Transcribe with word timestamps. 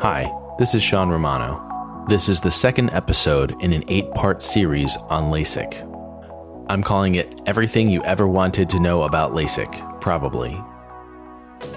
Hi, 0.00 0.32
this 0.58 0.76
is 0.76 0.82
Sean 0.84 1.08
Romano. 1.08 2.04
This 2.06 2.28
is 2.28 2.40
the 2.40 2.52
second 2.52 2.90
episode 2.90 3.60
in 3.60 3.72
an 3.72 3.82
eight 3.88 4.08
part 4.12 4.42
series 4.42 4.96
on 5.08 5.32
LASIK. 5.32 6.64
I'm 6.68 6.84
calling 6.84 7.16
it 7.16 7.40
Everything 7.46 7.90
You 7.90 8.04
Ever 8.04 8.28
Wanted 8.28 8.68
to 8.68 8.78
Know 8.78 9.02
About 9.02 9.32
LASIK, 9.32 10.00
probably. 10.00 10.56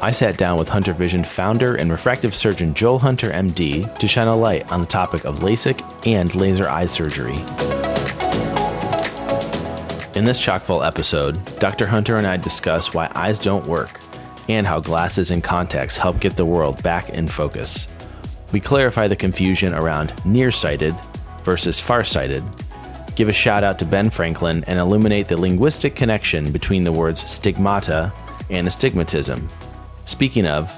I 0.03 0.11
sat 0.11 0.37
down 0.37 0.59
with 0.59 0.69
Hunter 0.69 0.93
Vision 0.93 1.23
founder 1.23 1.73
and 1.77 1.89
refractive 1.89 2.35
surgeon 2.35 2.75
Joel 2.75 2.99
Hunter, 2.99 3.31
MD, 3.31 3.97
to 3.97 4.07
shine 4.07 4.27
a 4.27 4.35
light 4.35 4.71
on 4.71 4.81
the 4.81 4.87
topic 4.87 5.25
of 5.25 5.39
LASIK 5.39 6.05
and 6.05 6.35
laser 6.35 6.69
eye 6.69 6.85
surgery. 6.85 7.39
In 10.15 10.25
this 10.25 10.39
chock-full 10.39 10.83
episode, 10.83 11.43
Dr. 11.59 11.87
Hunter 11.87 12.17
and 12.17 12.27
I 12.27 12.37
discuss 12.37 12.93
why 12.93 13.11
eyes 13.15 13.39
don't 13.39 13.65
work 13.65 13.99
and 14.47 14.67
how 14.67 14.79
glasses 14.79 15.31
and 15.31 15.43
contacts 15.43 15.97
help 15.97 16.19
get 16.19 16.35
the 16.35 16.45
world 16.45 16.83
back 16.83 17.09
in 17.09 17.27
focus. 17.27 17.87
We 18.51 18.59
clarify 18.59 19.07
the 19.07 19.15
confusion 19.15 19.73
around 19.73 20.13
nearsighted 20.25 20.95
versus 21.43 21.79
farsighted, 21.79 22.43
give 23.15 23.29
a 23.29 23.33
shout 23.33 23.63
out 23.63 23.79
to 23.79 23.85
Ben 23.85 24.09
Franklin, 24.09 24.63
and 24.67 24.77
illuminate 24.77 25.27
the 25.27 25.37
linguistic 25.37 25.95
connection 25.95 26.51
between 26.51 26.83
the 26.83 26.91
words 26.91 27.29
stigmata 27.29 28.11
and 28.49 28.67
astigmatism. 28.67 29.47
Speaking 30.05 30.45
of, 30.45 30.77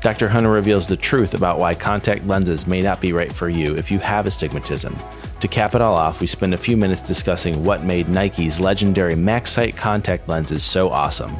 Dr. 0.00 0.28
Hunter 0.28 0.50
reveals 0.50 0.86
the 0.86 0.96
truth 0.96 1.34
about 1.34 1.58
why 1.58 1.74
contact 1.74 2.26
lenses 2.26 2.66
may 2.66 2.82
not 2.82 3.00
be 3.00 3.12
right 3.12 3.32
for 3.32 3.48
you 3.48 3.76
if 3.76 3.90
you 3.90 4.00
have 4.00 4.26
astigmatism. 4.26 4.96
To 5.40 5.48
cap 5.48 5.74
it 5.74 5.80
all 5.80 5.94
off, 5.94 6.20
we 6.20 6.26
spend 6.26 6.54
a 6.54 6.58
few 6.58 6.76
minutes 6.76 7.02
discussing 7.02 7.64
what 7.64 7.84
made 7.84 8.08
Nike's 8.08 8.58
legendary 8.58 9.14
MaxSight 9.14 9.76
contact 9.76 10.28
lenses 10.28 10.62
so 10.62 10.88
awesome. 10.88 11.36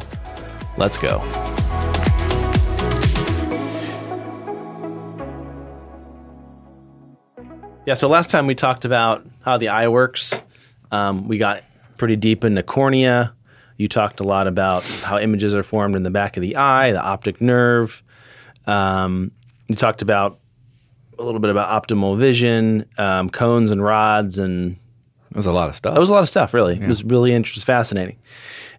Let's 0.77 0.99
go. 0.99 1.21
Yeah, 7.85 7.95
so 7.95 8.09
last 8.09 8.31
time 8.31 8.47
we 8.47 8.55
talked 8.55 8.85
about 8.85 9.27
how 9.45 9.59
the 9.59 9.69
eye 9.69 9.89
works. 9.89 10.41
Um, 10.93 11.27
we 11.27 11.37
got 11.37 11.65
pretty 11.97 12.15
deep 12.15 12.45
into 12.45 12.57
the 12.57 12.63
cornea. 12.63 13.35
You 13.77 13.89
talked 13.89 14.21
a 14.21 14.23
lot 14.23 14.47
about 14.47 14.85
how 15.03 15.19
images 15.19 15.53
are 15.53 15.65
formed 15.65 15.97
in 15.97 16.05
the 16.05 16.11
back 16.11 16.37
of 16.37 16.43
the 16.43 16.55
eye, 16.57 16.93
the 16.93 17.01
optic 17.01 17.41
nerve. 17.41 18.01
Um, 18.67 19.33
you 19.67 19.75
talked 19.75 20.01
about 20.01 20.39
a 21.19 21.25
little 21.25 21.41
bit 21.41 21.51
about 21.51 21.83
optimal 21.83 22.17
vision, 22.17 22.87
um, 22.99 23.29
cones 23.29 23.73
and 23.73 23.83
rods, 23.83 24.39
and 24.39 24.77
It 25.31 25.37
was 25.37 25.47
a 25.47 25.53
lot 25.53 25.69
of 25.69 25.75
stuff. 25.75 25.97
It 25.97 26.01
was 26.01 26.11
a 26.11 26.13
lot 26.13 26.23
of 26.23 26.29
stuff. 26.29 26.55
Really, 26.55 26.77
it 26.77 26.87
was 26.87 27.03
really 27.03 27.33
interesting, 27.33 27.65
fascinating. 27.65 28.19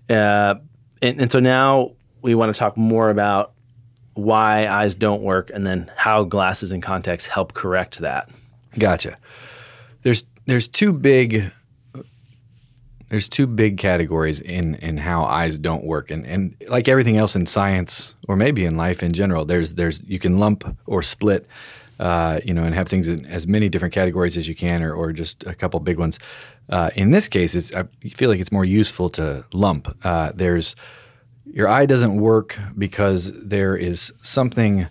Uh, 0.10 0.56
and, 1.02 1.20
and 1.20 1.32
so 1.32 1.40
now 1.42 1.92
we 2.22 2.36
want 2.36 2.56
to 2.56 2.58
talk 2.58 2.78
more 2.78 3.10
about 3.10 3.52
why 4.14 4.68
eyes 4.68 4.96
don't 4.96 5.24
work, 5.24 5.52
and 5.54 5.68
then 5.68 5.92
how 5.98 6.24
glasses 6.24 6.72
and 6.72 6.82
contacts 6.82 7.26
help 7.26 7.54
correct 7.54 8.00
that. 8.00 8.30
Gotcha. 8.78 9.18
There's 10.02 10.24
there's 10.46 10.68
two 10.68 10.94
big 10.94 11.52
there's 13.14 13.30
two 13.30 13.46
big 13.46 13.78
categories 13.78 14.42
in 14.42 14.76
in 14.76 14.98
how 14.98 15.26
eyes 15.26 15.58
don't 15.58 15.84
work, 15.84 16.10
and 16.10 16.26
and 16.26 16.56
like 16.68 16.88
everything 16.88 17.16
else 17.16 17.36
in 17.36 17.46
science 17.46 18.16
or 18.28 18.36
maybe 18.36 18.66
in 18.66 18.76
life 18.76 19.04
in 19.04 19.12
general, 19.12 19.46
there's 19.46 19.76
there's 19.76 20.02
you 20.08 20.18
can 20.18 20.40
lump 20.40 20.64
or 20.88 21.04
split, 21.04 21.46
uh, 22.00 22.40
you 22.44 22.56
know, 22.56 22.64
and 22.64 22.74
have 22.74 22.88
things 22.88 23.08
in 23.08 23.26
as 23.28 23.46
many 23.46 23.70
different 23.70 23.94
categories 23.94 24.36
as 24.36 24.48
you 24.48 24.56
can, 24.56 24.82
or 24.82 24.96
or 24.96 25.14
just 25.14 25.46
a 25.46 25.54
couple 25.54 25.80
big 25.80 26.00
ones. 26.00 26.18
Uh, 26.70 26.90
in 26.96 27.12
this 27.12 27.28
case, 27.28 27.54
it's 27.54 27.72
I 27.76 27.84
feel 28.16 28.30
like 28.30 28.40
it's 28.40 28.52
more 28.52 28.66
useful 28.66 29.10
to 29.12 29.46
lump. 29.54 29.96
Uh, 30.04 30.32
there's 30.34 30.76
your 31.46 31.68
eye 31.68 31.86
doesn't 31.86 32.16
work 32.16 32.58
because 32.76 33.32
there 33.48 33.76
is 33.76 34.12
something 34.24 34.88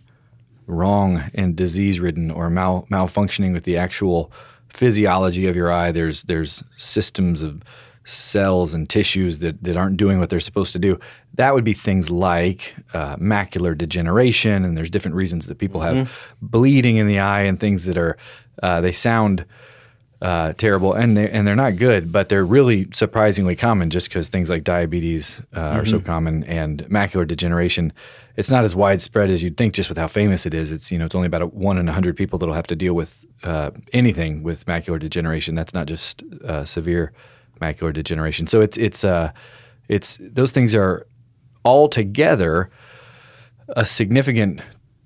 wrong 0.73 1.31
and 1.35 1.57
disease 1.57 2.01
ridden 2.01 2.31
or 2.31 2.51
mal- 2.51 2.87
malfunctioning 2.91 3.53
with 3.53 3.65
the 3.65 3.77
actual 3.77 4.33
physiology 4.69 5.47
of 5.47 5.55
your 5.55 5.71
eye. 5.71 5.93
There's 5.93 6.25
there's 6.25 6.65
systems 6.77 7.43
of 7.43 7.63
cells 8.05 8.75
and 8.75 8.89
tissues 8.89 9.39
that, 9.39 9.63
that 9.63 9.77
aren't 9.77 9.97
doing 9.97 10.19
what 10.19 10.29
they're 10.29 10.41
supposed 10.41 10.73
to 10.73 10.79
do. 10.79 10.99
That 11.35 11.55
would 11.55 11.63
be 11.63 11.73
things 11.73 12.11
like 12.11 12.75
uh, 12.93 13.17
macular 13.17 13.79
degeneration, 13.79 14.65
and 14.65 14.77
there's 14.77 14.91
different 14.91 15.15
reasons 15.15 15.47
that 15.47 15.59
people 15.59 15.83
have 15.83 16.35
bleeding 16.41 16.97
in 16.97 17.07
the 17.07 17.21
eye 17.21 17.43
and 17.43 17.59
things 17.61 17.85
that 17.85 17.97
are 17.97 18.17
uh, 18.63 18.81
they 18.81 18.93
sound 18.93 19.45
uh, 20.21 20.53
terrible 20.53 20.93
and 20.93 21.17
they 21.17 21.29
and 21.31 21.47
they're 21.47 21.57
not 21.57 21.77
good, 21.77 22.13
but 22.13 22.29
they're 22.29 22.47
really 22.47 22.89
surprisingly 22.93 23.57
common 23.57 23.91
just 23.91 24.09
because 24.09 24.29
things 24.29 24.51
like 24.51 24.65
diabetes 24.65 25.43
uh, 25.55 25.61
are 25.61 25.85
so 25.85 26.01
common 26.01 26.45
and 26.45 26.85
macular 26.89 27.27
degeneration. 27.27 27.93
It's 28.37 28.51
not 28.51 28.65
as 28.65 28.75
widespread 28.75 29.31
as 29.31 29.43
you'd 29.43 29.57
think, 29.57 29.75
just 29.75 29.89
with 29.89 29.99
how 29.99 30.09
famous 30.09 30.47
it 30.47 30.55
is. 30.55 30.73
It's 30.73 30.91
you 30.91 30.99
know 30.99 31.05
it's 31.05 31.15
only 31.15 31.27
about 31.27 31.43
a, 31.43 31.47
one 31.47 31.79
in 31.79 31.89
a 31.89 31.93
hundred 31.93 32.17
people 32.17 32.39
that'll 32.39 32.55
have 32.55 32.67
to 32.69 32.77
deal 32.77 32.95
with 32.95 33.25
uh, 33.43 33.71
anything 33.93 34.43
with 34.43 34.67
macular 34.67 34.99
degeneration. 34.99 35.55
That's 35.55 35.75
not 35.75 35.87
just 35.87 36.23
uh, 36.45 36.65
severe 36.65 37.13
macular 37.61 37.93
degeneration. 37.93 38.47
So 38.47 38.61
it's 38.61 38.77
it's 38.77 39.05
uh, 39.05 39.33
it's 39.89 40.19
those 40.21 40.51
things 40.51 40.75
are 40.75 41.07
altogether 41.65 42.71
a 43.69 43.85
significant 43.85 44.61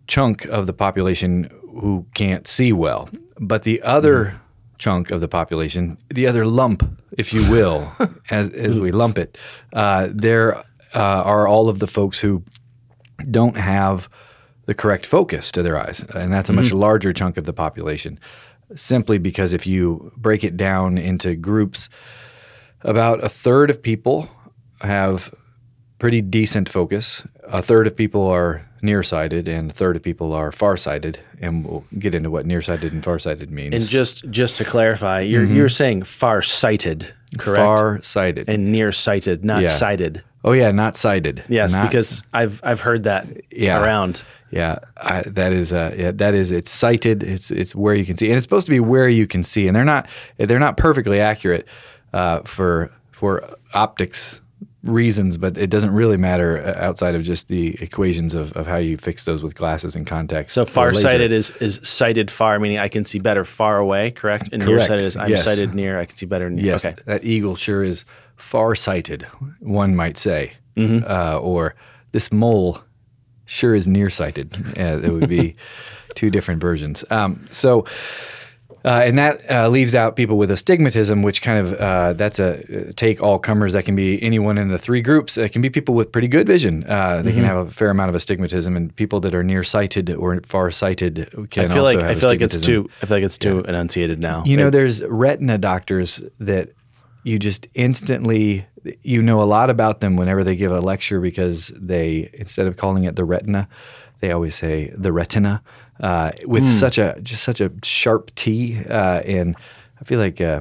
chunk 0.07 0.45
of 0.47 0.67
the 0.67 0.73
population 0.73 1.51
who 1.63 2.07
can't 2.15 2.47
see 2.47 2.73
well. 2.73 3.09
But 3.39 3.63
the 3.63 3.83
other 3.83 4.41
chunk 4.79 5.11
of 5.11 5.21
the 5.21 5.29
population, 5.29 5.99
the 6.09 6.27
other 6.27 6.45
lump, 6.45 6.85
if 7.13 7.33
you 7.33 7.49
will, 7.51 7.93
as, 8.31 8.51
as 8.51 8.79
we 8.79 8.93
lump 8.93 9.19
it, 9.19 9.39
uh, 9.73 10.09
there 10.11 10.59
uh, 10.59 10.63
are 10.95 11.47
all 11.47 11.69
of 11.69 11.79
the 11.79 11.87
folks 11.87 12.21
who 12.21 12.43
don't 13.31 13.57
have 13.57 14.09
the 14.67 14.75
correct 14.75 15.07
focus 15.07 15.51
to 15.53 15.63
their 15.63 15.79
eyes. 15.79 16.05
And 16.15 16.33
that's 16.33 16.49
a 16.49 16.53
much 16.53 16.67
mm-hmm. 16.67 16.79
larger 16.79 17.13
chunk 17.13 17.37
of 17.37 17.45
the 17.45 17.53
population. 17.53 18.19
Simply 18.75 19.19
because 19.19 19.53
if 19.53 19.67
you 19.67 20.13
break 20.17 20.43
it 20.43 20.57
down 20.57 20.99
into 20.99 21.37
groups, 21.37 21.89
about 22.83 23.23
a 23.23 23.29
third 23.29 23.71
of 23.71 23.81
people 23.81 24.29
have 24.81 25.33
pretty 25.99 26.21
decent 26.21 26.69
focus. 26.69 27.27
A 27.45 27.63
third 27.63 27.87
of 27.87 27.97
people 27.97 28.27
are 28.27 28.69
nearsighted, 28.83 29.49
and 29.49 29.71
a 29.71 29.75
third 29.75 29.97
of 29.97 30.03
people 30.03 30.33
are 30.33 30.53
farsighted. 30.53 31.19
And 31.41 31.65
we'll 31.65 31.85
get 31.99 32.15
into 32.15 32.31
what 32.31 32.47
nearsighted 32.47 32.93
and 32.93 33.03
farsighted 33.03 33.51
means. 33.51 33.75
And 33.75 33.85
just 33.85 34.29
just 34.31 34.57
to 34.57 34.65
clarify, 34.65 35.21
you're 35.21 35.45
mm-hmm. 35.45 35.57
you're 35.57 35.69
saying 35.69 36.03
far 37.33 37.39
sighted, 37.39 37.39
correct? 37.41 37.57
far-sighted. 37.67 38.49
and 38.49 38.73
nearsighted, 38.73 39.45
not 39.45 39.63
Yeah. 39.63 39.69
sighted. 39.69 40.23
oh 40.45 40.53
yeah, 40.53 40.71
not 40.71 40.95
sighted. 40.95 41.43
Yes, 41.49 41.75
Not 41.75 41.91
because 41.91 42.23
I've 42.33 42.61
I've 42.63 42.81
heard 42.81 43.03
that 43.05 43.27
Yeah. 43.51 43.83
around. 43.83 44.23
Yeah, 44.51 44.79
I, 45.03 45.23
that 45.23 45.53
is 45.53 45.73
uh, 45.73 45.93
yeah, 45.99 46.13
that 46.13 46.35
is 46.35 46.53
it's 46.53 46.71
sighted. 46.71 47.23
It's 47.25 47.51
it's 47.51 47.75
where 47.75 47.95
you 47.95 48.05
can 48.07 48.17
see, 48.17 48.29
and 48.29 48.37
it's 48.37 48.45
supposed 48.45 48.67
to 48.67 48.71
be 48.73 48.79
where 48.81 49.09
you 49.09 49.27
can 49.27 49.43
see, 49.43 49.67
and 49.67 49.75
they're 49.77 49.85
not 49.85 50.09
they're 50.39 50.61
not 50.61 50.77
perfectly 50.77 51.21
accurate 51.21 51.67
uh, 52.13 52.41
for 52.45 52.91
for 53.11 53.43
optics 53.75 54.41
reasons, 54.89 55.39
but 55.39 55.57
it 55.59 55.69
doesn't 55.71 55.91
really 55.93 56.17
matter 56.17 56.63
uh, 56.63 56.85
outside 56.85 57.15
of 57.15 57.23
just 57.23 57.49
the 57.49 57.81
equations 57.83 58.35
of, 58.35 58.53
of 58.53 58.67
how 58.67 58.77
you 58.77 58.97
fix 58.97 59.25
those 59.25 59.43
with 59.43 59.55
glasses 59.55 59.95
and 59.97 60.07
contacts. 60.07 60.53
So 60.55 60.63
or 60.63 60.67
far 60.67 60.93
sighted 60.95 61.33
is 61.33 61.51
is 61.61 61.81
sighted 61.83 62.31
far, 62.31 62.59
meaning 62.59 62.79
I 62.79 62.89
can 62.89 63.05
see 63.05 63.19
better 63.19 63.45
far 63.45 63.79
away, 63.79 64.11
correct? 64.11 64.45
And 64.53 64.63
Correct. 64.63 64.69
nearsighted 64.89 65.05
is 65.05 65.17
I'm 65.17 65.29
Yes. 65.31 65.45
sighted 65.45 65.75
near, 65.75 65.99
I 66.01 66.05
can 66.07 66.17
see 66.17 66.27
better 66.27 66.49
near. 66.51 66.65
Yes, 66.65 66.85
Okay. 66.85 66.97
that 67.07 67.25
eagle 67.25 67.57
sure 67.57 67.83
is 67.83 68.05
far-sighted. 68.37 69.23
One 69.61 69.97
might 69.97 70.17
say, 70.17 70.53
Mm-hmm. 70.77 71.11
uh, 71.11 71.39
or 71.39 71.75
this 72.13 72.31
mole 72.31 72.81
sure 73.47 73.75
is 73.75 73.89
nearsighted. 73.89 74.53
Uh, 74.79 75.01
it 75.03 75.11
would 75.11 75.29
be 75.29 75.57
two 76.15 76.29
different 76.31 76.61
versions. 76.61 77.03
Um, 77.11 77.47
so, 77.51 77.87
uh, 78.87 79.03
and 79.05 79.19
that 79.19 79.43
uh, 79.51 79.69
leaves 79.69 79.95
out 79.95 80.15
people 80.17 80.39
with 80.39 80.51
astigmatism, 80.51 81.21
which 81.23 81.43
kind 81.43 81.59
of 81.67 81.73
uh, 81.75 82.13
that's 82.15 82.39
a 82.39 82.51
uh, 82.89 82.93
take 82.95 83.21
all 83.21 83.39
comers. 83.39 83.73
That 83.73 83.85
can 83.85 83.97
be 83.97 84.23
anyone 84.23 84.57
in 84.59 84.69
the 84.69 84.79
three 84.79 85.03
groups. 85.03 85.37
It 85.37 85.51
can 85.53 85.61
be 85.61 85.69
people 85.71 85.95
with 85.95 86.13
pretty 86.13 86.29
good 86.29 86.47
vision. 86.47 86.85
Uh, 86.89 87.21
they 87.23 87.33
can 87.33 87.41
Mm-hmm. 87.43 87.49
have 87.57 87.67
a 87.69 87.71
fair 87.71 87.91
amount 87.91 88.09
of 88.11 88.15
astigmatism, 88.15 88.77
and 88.77 88.95
people 88.95 89.19
that 89.21 89.35
are 89.35 89.43
nearsighted 89.43 90.11
or 90.11 90.41
far-sighted 90.43 91.15
can 91.51 91.65
I 91.65 91.69
feel 91.75 91.81
also 91.81 91.83
like 91.83 92.01
have 92.03 92.11
I 92.11 92.15
feel 92.21 92.29
like 92.29 92.41
it's 92.41 92.61
too 92.61 92.89
I 93.03 93.07
feel 93.07 93.17
like 93.19 93.25
it's 93.25 93.39
too 93.39 93.61
enunciated 93.61 94.21
now. 94.21 94.45
You 94.47 94.57
know, 94.57 94.69
It- 94.69 94.71
there's 94.71 95.03
retina 95.05 95.59
doctors 95.59 96.23
that 96.39 96.71
you 97.25 97.39
just 97.41 97.67
instantly 97.75 98.67
you 99.03 99.21
know 99.21 99.43
a 99.43 99.49
lot 99.57 99.69
about 99.69 100.01
them 100.01 100.17
whenever 100.17 100.45
they 100.45 100.55
give 100.55 100.71
a 100.71 100.79
lecture 100.79 101.21
because 101.21 101.73
they 101.77 102.31
instead 102.35 102.69
of 102.69 102.77
calling 102.77 103.03
it 103.05 103.17
the 103.17 103.25
retina, 103.25 103.67
they 104.21 104.31
always 104.31 104.55
say 104.55 104.93
the 104.97 105.13
retina 105.13 105.61
uh, 106.01 106.31
with 106.47 106.65
Hmm. 106.65 106.71
such 106.71 106.99
a 106.99 107.17
just 107.23 107.43
such 107.43 107.61
a 107.61 107.71
sharp 107.83 108.35
T. 108.35 108.79
Uh, 108.89 109.21
and 109.25 109.57
I 110.01 110.05
feel 110.05 110.19
like. 110.21 110.41
Uh, 110.41 110.61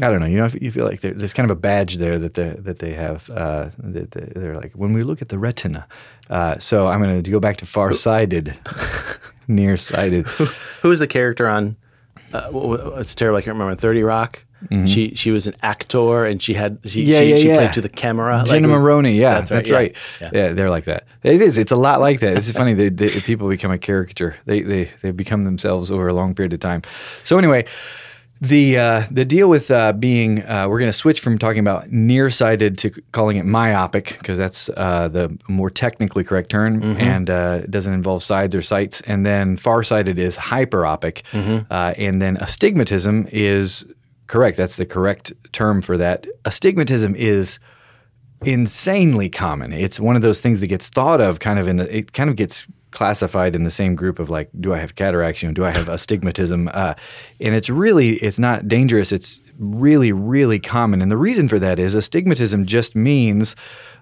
I 0.00 0.08
don't 0.08 0.20
know. 0.20 0.26
You 0.26 0.38
know, 0.38 0.48
you 0.58 0.70
feel 0.70 0.86
like 0.86 1.02
there- 1.02 1.12
there's 1.12 1.34
kind 1.34 1.44
of 1.50 1.54
a 1.54 1.60
badge 1.60 1.98
there 1.98 2.18
that 2.18 2.32
they 2.32 2.56
that 2.60 2.78
they 2.78 2.94
have. 2.94 3.28
Uh, 3.28 3.68
that 3.78 4.10
they- 4.12 4.32
they're 4.40 4.56
like 4.56 4.72
when 4.72 4.94
we 4.94 5.02
look 5.02 5.20
at 5.20 5.28
the 5.28 5.38
retina. 5.38 5.86
Uh, 6.30 6.54
so 6.58 6.88
I'm 6.88 7.02
going 7.02 7.22
to 7.22 7.30
go 7.30 7.38
back 7.38 7.58
to 7.58 7.66
far-sighted, 7.66 8.54
nearsighted. 9.48 10.26
who 10.80 10.90
is 10.90 10.98
the 11.00 11.06
character 11.06 11.46
on 11.46 11.76
uh, 12.32 12.48
it's 12.96 13.14
terrible. 13.14 13.36
I 13.36 13.42
can't 13.42 13.54
remember. 13.58 13.74
Thirty 13.74 14.02
Rock. 14.02 14.44
She 14.86 15.14
she 15.14 15.30
was 15.30 15.46
an 15.46 15.54
actor 15.62 16.24
and 16.24 16.40
she 16.40 16.54
had 16.54 16.78
she 16.84 17.02
Mm-hmm. 17.02 17.10
Yeah, 17.12 17.18
she, 17.18 17.30
yeah, 17.30 17.36
she 17.36 17.48
yeah. 17.48 17.56
played 17.56 17.72
to 17.74 17.80
the 17.80 17.88
camera. 17.88 18.44
Jenna 18.46 18.68
like, 18.68 18.78
Maroney, 18.78 19.12
yeah, 19.12 19.34
That's 19.34 19.50
that's 19.50 19.70
right, 19.70 19.96
right. 20.20 20.32
yeah, 20.32 20.52
they're 20.52 20.70
like 20.70 20.84
that. 20.84 21.04
It 21.22 21.40
is. 21.40 21.58
It's 21.58 21.72
a 21.72 21.76
lot 21.76 22.00
like 22.00 22.20
that. 22.20 22.36
It's 22.36 22.50
funny. 22.52 22.74
They, 22.74 22.88
they, 22.88 23.08
people 23.08 23.48
become 23.48 23.70
a 23.70 23.78
caricature. 23.78 24.36
They 24.46 24.62
they 24.62 24.90
they 25.02 25.10
become 25.10 25.44
themselves 25.44 25.90
over 25.90 26.08
a 26.08 26.14
long 26.14 26.34
period 26.34 26.52
of 26.52 26.60
time. 26.60 26.82
So 27.24 27.38
anyway, 27.38 27.64
the 28.40 28.76
uh, 28.76 29.02
the 29.10 29.24
deal 29.24 29.48
with 29.48 29.70
uh, 29.70 29.92
being 29.92 30.44
uh, 30.44 30.66
we're 30.68 30.80
going 30.80 30.88
to 30.88 30.92
switch 30.96 31.20
from 31.20 31.38
talking 31.38 31.60
about 31.60 31.92
nearsighted 31.92 32.76
to 32.78 32.90
calling 33.12 33.36
it 33.36 33.44
myopic 33.44 34.16
because 34.18 34.36
that's 34.36 34.68
uh, 34.70 35.08
the 35.08 35.36
more 35.48 35.70
technically 35.70 36.24
correct 36.24 36.50
term 36.50 36.82
and 36.98 37.30
uh, 37.30 37.60
it 37.62 37.70
doesn't 37.70 37.92
involve 37.94 38.22
sides 38.22 38.54
or 38.56 38.62
sights. 38.62 39.00
And 39.02 39.24
then 39.24 39.56
farsighted 39.56 40.18
is 40.18 40.36
hyperopic, 40.36 41.22
uh, 41.70 41.94
and 41.96 42.20
then 42.20 42.36
astigmatism 42.38 43.28
is 43.30 43.86
correct. 44.32 44.56
That's 44.56 44.76
the 44.76 44.86
correct 44.86 45.32
term 45.52 45.82
for 45.82 45.96
that. 45.98 46.26
Astigmatism 46.44 47.14
is 47.14 47.58
insanely 48.44 49.28
common. 49.28 49.72
It's 49.72 50.00
one 50.00 50.16
of 50.16 50.22
those 50.22 50.40
things 50.40 50.60
that 50.60 50.68
gets 50.68 50.88
thought 50.88 51.20
of 51.20 51.38
kind 51.40 51.58
of 51.58 51.68
in 51.68 51.76
the, 51.76 51.96
it 51.96 52.12
kind 52.12 52.28
of 52.30 52.36
gets 52.36 52.66
classified 52.90 53.54
in 53.54 53.64
the 53.64 53.70
same 53.70 53.94
group 53.94 54.18
of 54.18 54.28
like, 54.30 54.50
do 54.60 54.74
I 54.74 54.78
have 54.78 54.94
cataracts? 54.96 55.42
You 55.42 55.48
know, 55.48 55.54
do 55.54 55.64
I 55.64 55.70
have 55.70 55.88
astigmatism? 55.88 56.68
Uh, 56.72 56.94
and 57.40 57.54
it's 57.54 57.70
really, 57.70 58.14
it's 58.16 58.38
not 58.38 58.68
dangerous. 58.68 59.12
It's 59.12 59.40
really, 59.58 60.12
really 60.12 60.58
common. 60.58 61.00
And 61.02 61.10
the 61.10 61.16
reason 61.16 61.46
for 61.48 61.58
that 61.60 61.78
is 61.78 61.94
astigmatism 61.94 62.66
just 62.66 62.96
means, 62.96 63.54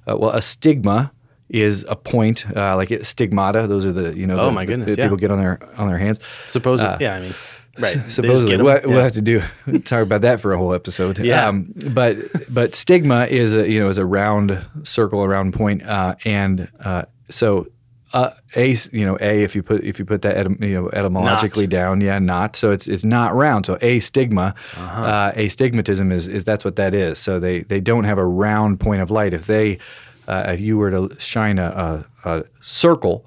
uh, 0.09 0.17
well, 0.17 0.31
a 0.31 0.43
stigma 0.43 1.13
is 1.51 1.85
a 1.89 1.97
point, 1.97 2.47
uh, 2.57 2.77
like 2.77 2.91
it, 2.91 3.05
stigmata. 3.05 3.67
Those 3.67 3.85
are 3.85 3.93
the, 3.93 4.17
you 4.17 4.27
know, 4.27 4.39
Oh 4.41 4.47
the- 4.47 4.53
my 4.53 4.65
the- 4.65 4.73
goodness, 4.73 4.97
yeah. 4.97 5.05
people 5.05 5.19
get 5.19 5.31
on 5.31 5.39
their, 5.39 5.59
on 5.77 5.89
their 5.89 5.99
hands. 5.99 6.21
Supposedly, 6.49 6.97
yeah. 7.05 7.17
I 7.17 7.21
mean, 7.21 7.35
right. 7.79 7.99
Supposedly, 8.11 8.57
we'll, 8.57 8.81
we'll 8.85 9.03
have 9.03 9.13
to 9.13 9.23
do 9.23 9.41
talk 9.85 10.03
about 10.03 10.21
that 10.23 10.41
for 10.41 10.53
a 10.53 10.59
whole 10.59 10.75
episode. 10.75 11.19
Yeah. 11.19 11.47
Um, 11.49 11.73
but 11.95 12.17
but 12.53 12.75
stigma 12.75 13.27
is 13.27 13.55
a 13.55 13.71
you 13.71 13.81
know 13.81 13.89
is 13.89 13.99
a 13.99 14.07
round 14.07 14.65
circle, 14.83 15.23
a 15.23 15.29
round 15.29 15.55
point, 15.55 15.85
uh, 15.87 16.15
and 16.25 16.69
uh, 16.81 17.05
so 17.29 17.67
uh, 18.13 18.31
a 18.57 18.75
you 18.93 19.05
know 19.05 19.17
a 19.21 19.43
if 19.45 19.55
you 19.55 19.63
put 19.63 19.85
if 19.85 19.99
you 20.01 20.05
put 20.05 20.23
that 20.23 20.35
etym- 20.37 20.61
you 20.67 20.75
know 20.75 20.89
etymologically 20.93 21.67
Not. 21.67 21.71
down, 21.71 22.01
yeah, 22.01 22.19
not 22.19 22.57
so 22.57 22.73
it's 22.73 22.89
it's 22.89 23.05
not 23.05 23.35
round. 23.35 23.67
So 23.67 23.79
a 23.81 24.01
stigma, 24.01 24.55
Uh-huh. 24.77 25.03
uh, 25.03 25.33
astigmatism 25.37 26.11
is 26.11 26.27
is 26.27 26.45
that's 26.45 26.65
what 26.65 26.75
that 26.77 26.93
is. 26.93 27.19
So 27.19 27.39
they 27.39 27.61
they 27.61 27.81
don't 27.81 28.05
have 28.05 28.19
a 28.19 28.27
round 28.27 28.81
point 28.81 29.01
of 29.01 29.11
light. 29.13 29.33
If 29.33 29.47
they 29.47 29.79
uh, 30.27 30.45
if 30.49 30.61
you 30.61 30.77
were 30.77 30.91
to 30.91 31.17
shine 31.21 31.59
a, 31.61 32.05
a, 32.25 32.31
a 32.31 32.45
circle 32.61 33.27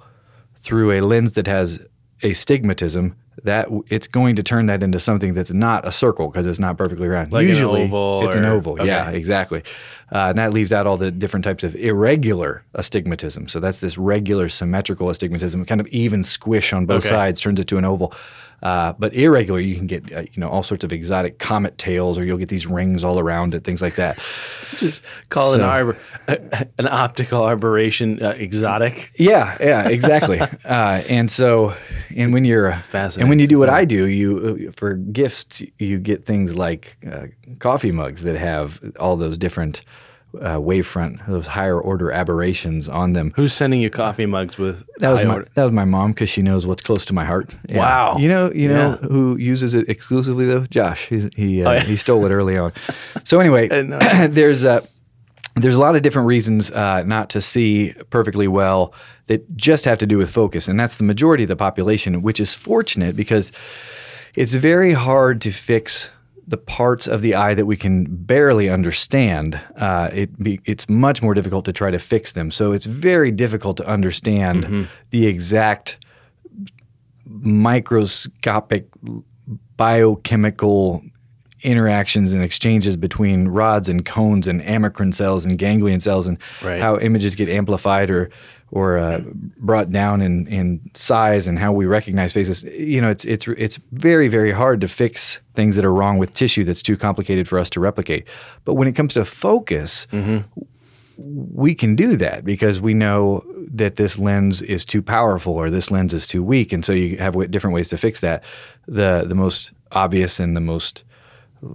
through 0.56 0.92
a 0.92 1.00
lens 1.00 1.32
that 1.32 1.46
has 1.46 1.80
astigmatism, 2.22 3.14
that 3.42 3.68
it's 3.90 4.06
going 4.06 4.36
to 4.36 4.42
turn 4.42 4.66
that 4.66 4.82
into 4.82 4.98
something 4.98 5.34
that's 5.34 5.52
not 5.52 5.86
a 5.86 5.90
circle 5.92 6.28
because 6.28 6.46
it's 6.46 6.58
not 6.60 6.78
perfectly 6.78 7.08
round. 7.08 7.32
Like 7.32 7.42
an 7.42 7.48
Usually, 7.48 7.82
oval 7.84 8.26
it's 8.26 8.36
an 8.36 8.44
or- 8.44 8.52
oval. 8.52 8.86
Yeah, 8.86 9.10
exactly. 9.10 9.62
Uh, 10.12 10.28
and 10.28 10.38
that 10.38 10.52
leaves 10.52 10.72
out 10.72 10.86
all 10.86 10.96
the 10.96 11.10
different 11.10 11.42
types 11.44 11.64
of 11.64 11.74
irregular 11.74 12.62
astigmatism. 12.74 13.48
So 13.48 13.58
that's 13.58 13.80
this 13.80 13.98
regular 13.98 14.48
symmetrical 14.48 15.10
astigmatism, 15.10 15.64
kind 15.64 15.80
of 15.80 15.88
even 15.88 16.22
squish 16.22 16.72
on 16.72 16.86
both 16.86 17.04
Okay. 17.04 17.08
sides 17.14 17.40
turns 17.40 17.58
it 17.58 17.66
to 17.68 17.78
an 17.78 17.84
oval. 17.84 18.12
Uh, 18.64 18.94
but 18.98 19.12
irregular, 19.14 19.60
you 19.60 19.76
can 19.76 19.86
get 19.86 20.10
uh, 20.16 20.22
you 20.22 20.40
know 20.40 20.48
all 20.48 20.62
sorts 20.62 20.82
of 20.84 20.90
exotic 20.92 21.38
comet 21.38 21.76
tails, 21.76 22.18
or 22.18 22.24
you'll 22.24 22.38
get 22.38 22.48
these 22.48 22.66
rings 22.66 23.04
all 23.04 23.18
around 23.18 23.54
it, 23.54 23.62
things 23.62 23.82
like 23.82 23.96
that. 23.96 24.16
just 24.78 25.02
call 25.28 25.52
an 25.52 25.60
So- 25.60 25.66
arbor, 25.66 25.98
an 26.26 26.88
optical 26.88 27.46
aberration 27.46 28.22
uh, 28.22 28.30
exotic. 28.30 29.12
Yeah, 29.18 29.54
yeah, 29.60 29.88
exactly. 29.88 30.40
uh, 30.64 31.02
and 31.10 31.30
so, 31.30 31.74
and 32.16 32.32
when 32.32 32.46
you're, 32.46 32.72
fascinating. 32.72 33.20
and 33.24 33.28
when 33.28 33.38
you 33.38 33.46
do 33.46 33.58
what 33.58 33.68
I 33.68 33.84
do, 33.84 34.06
you 34.06 34.68
uh, 34.68 34.72
for 34.72 34.94
gifts, 34.94 35.62
you 35.78 35.98
get 35.98 36.24
things 36.24 36.56
like 36.56 36.96
uh, 37.10 37.26
coffee 37.58 37.92
mugs 37.92 38.22
that 38.22 38.36
have 38.36 38.80
all 38.98 39.16
those 39.16 39.36
different 39.36 39.82
uh, 40.40 40.56
wavefront, 40.58 41.26
those 41.26 41.46
higher 41.48 41.78
order 41.80 42.10
aberrations 42.10 42.88
on 42.88 43.12
them. 43.12 43.32
Who's 43.36 43.52
sending 43.52 43.80
you 43.80 43.90
coffee 43.90 44.26
mugs 44.26 44.58
with? 44.58 44.84
That 44.98 45.10
was 45.10 45.24
my 45.24 45.34
order- 45.34 45.48
that 45.54 45.64
was 45.64 45.72
my 45.72 45.84
mom 45.84 46.12
because 46.12 46.28
she 46.28 46.42
knows 46.42 46.66
what's 46.66 46.82
close 46.82 47.04
to 47.06 47.12
my 47.12 47.24
heart. 47.24 47.54
Yeah. 47.68 47.78
Wow. 47.78 48.16
You 48.18 48.28
know, 48.28 48.52
you 48.52 48.68
know 48.68 48.98
Yeah. 49.00 49.08
who 49.08 49.36
uses 49.36 49.74
it 49.74 49.88
exclusively 49.88 50.46
though? 50.46 50.64
Josh. 50.66 51.06
He's, 51.08 51.28
he 51.36 51.62
uh, 51.64 51.70
Oh, 51.70 51.72
yeah. 51.74 51.80
he 51.84 51.96
stole 51.96 52.24
it 52.26 52.30
early 52.30 52.56
on. 52.58 52.72
So 53.24 53.40
anyway, 53.40 53.68
didn't 53.68 53.90
there's 54.34 54.64
uh, 54.64 54.80
there's 55.56 55.74
a 55.76 55.80
lot 55.80 55.94
of 55.96 56.02
different 56.02 56.26
reasons 56.26 56.70
uh, 56.72 57.04
not 57.04 57.30
to 57.30 57.40
see 57.40 57.94
perfectly 58.10 58.48
well 58.48 58.92
that 59.26 59.56
just 59.56 59.84
have 59.84 59.98
to 59.98 60.06
do 60.06 60.18
with 60.18 60.30
focus, 60.30 60.66
and 60.68 60.78
that's 60.78 60.96
the 60.96 61.04
majority 61.04 61.44
of 61.44 61.48
the 61.48 61.56
population, 61.56 62.22
which 62.22 62.40
is 62.40 62.52
fortunate 62.54 63.14
because 63.16 63.52
it's 64.34 64.52
very 64.54 64.92
hard 64.94 65.40
to 65.42 65.52
fix 65.52 66.10
the 66.46 66.56
parts 66.56 67.06
of 67.06 67.22
the 67.22 67.34
eye 67.34 67.54
that 67.54 67.66
we 67.66 67.76
can 67.76 68.04
barely 68.08 68.68
understand. 68.68 69.60
Uh, 69.76 70.10
it 70.12 70.38
be, 70.38 70.60
it's 70.64 70.88
much 70.88 71.22
more 71.22 71.34
difficult 71.34 71.64
to 71.64 71.72
try 71.72 71.90
to 71.90 71.98
fix 71.98 72.32
them. 72.32 72.50
So 72.50 72.72
it's 72.72 72.86
very 72.86 73.30
difficult 73.30 73.76
to 73.78 73.86
understand 73.86 74.88
the 75.10 75.26
exact 75.26 75.98
microscopic 77.24 78.88
biochemical 79.76 81.02
interactions 81.62 82.32
and 82.34 82.42
exchanges 82.42 82.96
between 82.96 83.48
rods 83.48 83.88
and 83.88 84.04
cones 84.04 84.46
and 84.46 84.60
amacrine 84.62 85.14
cells 85.14 85.46
and 85.46 85.58
ganglion 85.58 86.00
cells 86.00 86.26
and 86.28 86.38
Right. 86.62 86.80
how 86.80 86.98
images 86.98 87.34
get 87.34 87.48
amplified 87.48 88.10
or 88.10 88.30
or 88.70 88.98
uh, 88.98 89.20
brought 89.60 89.92
down 89.92 90.20
in, 90.20 90.48
in 90.48 90.80
size 90.94 91.46
and 91.46 91.60
how 91.60 91.70
we 91.72 91.86
recognize 91.86 92.32
faces. 92.32 92.64
You 92.64 93.00
know, 93.00 93.08
it's 93.08 93.24
it's 93.24 93.46
it's 93.48 93.78
very 93.92 94.26
very 94.26 94.50
hard 94.50 94.80
to 94.80 94.88
fix 94.88 95.40
things 95.54 95.76
that 95.76 95.84
are 95.84 95.94
wrong 95.94 96.18
with 96.18 96.34
tissue 96.34 96.64
that's 96.64 96.82
too 96.82 96.96
complicated 96.96 97.46
for 97.46 97.58
us 97.60 97.70
to 97.70 97.80
replicate. 97.80 98.26
But 98.64 98.74
when 98.74 98.88
it 98.88 98.92
comes 98.92 99.14
to 99.14 99.24
focus, 99.24 100.08
we 101.16 101.74
can 101.74 101.94
do 101.94 102.16
that 102.16 102.44
because 102.44 102.80
we 102.80 102.94
know 102.94 103.44
that 103.72 103.94
this 103.94 104.18
lens 104.18 104.60
is 104.62 104.84
too 104.84 105.02
powerful 105.02 105.52
or 105.54 105.70
this 105.70 105.90
lens 105.92 106.12
is 106.12 106.26
too 106.26 106.42
weak, 106.42 106.72
and 106.72 106.84
so 106.84 106.92
you 106.92 107.16
have 107.18 107.34
w- 107.34 107.48
different 107.48 107.74
ways 107.74 107.88
to 107.90 107.96
fix 107.96 108.20
that. 108.20 108.42
The 108.88 109.24
the 109.26 109.34
most 109.36 109.70
obvious 109.92 110.40
and 110.40 110.56
the 110.56 110.60
most 110.60 111.04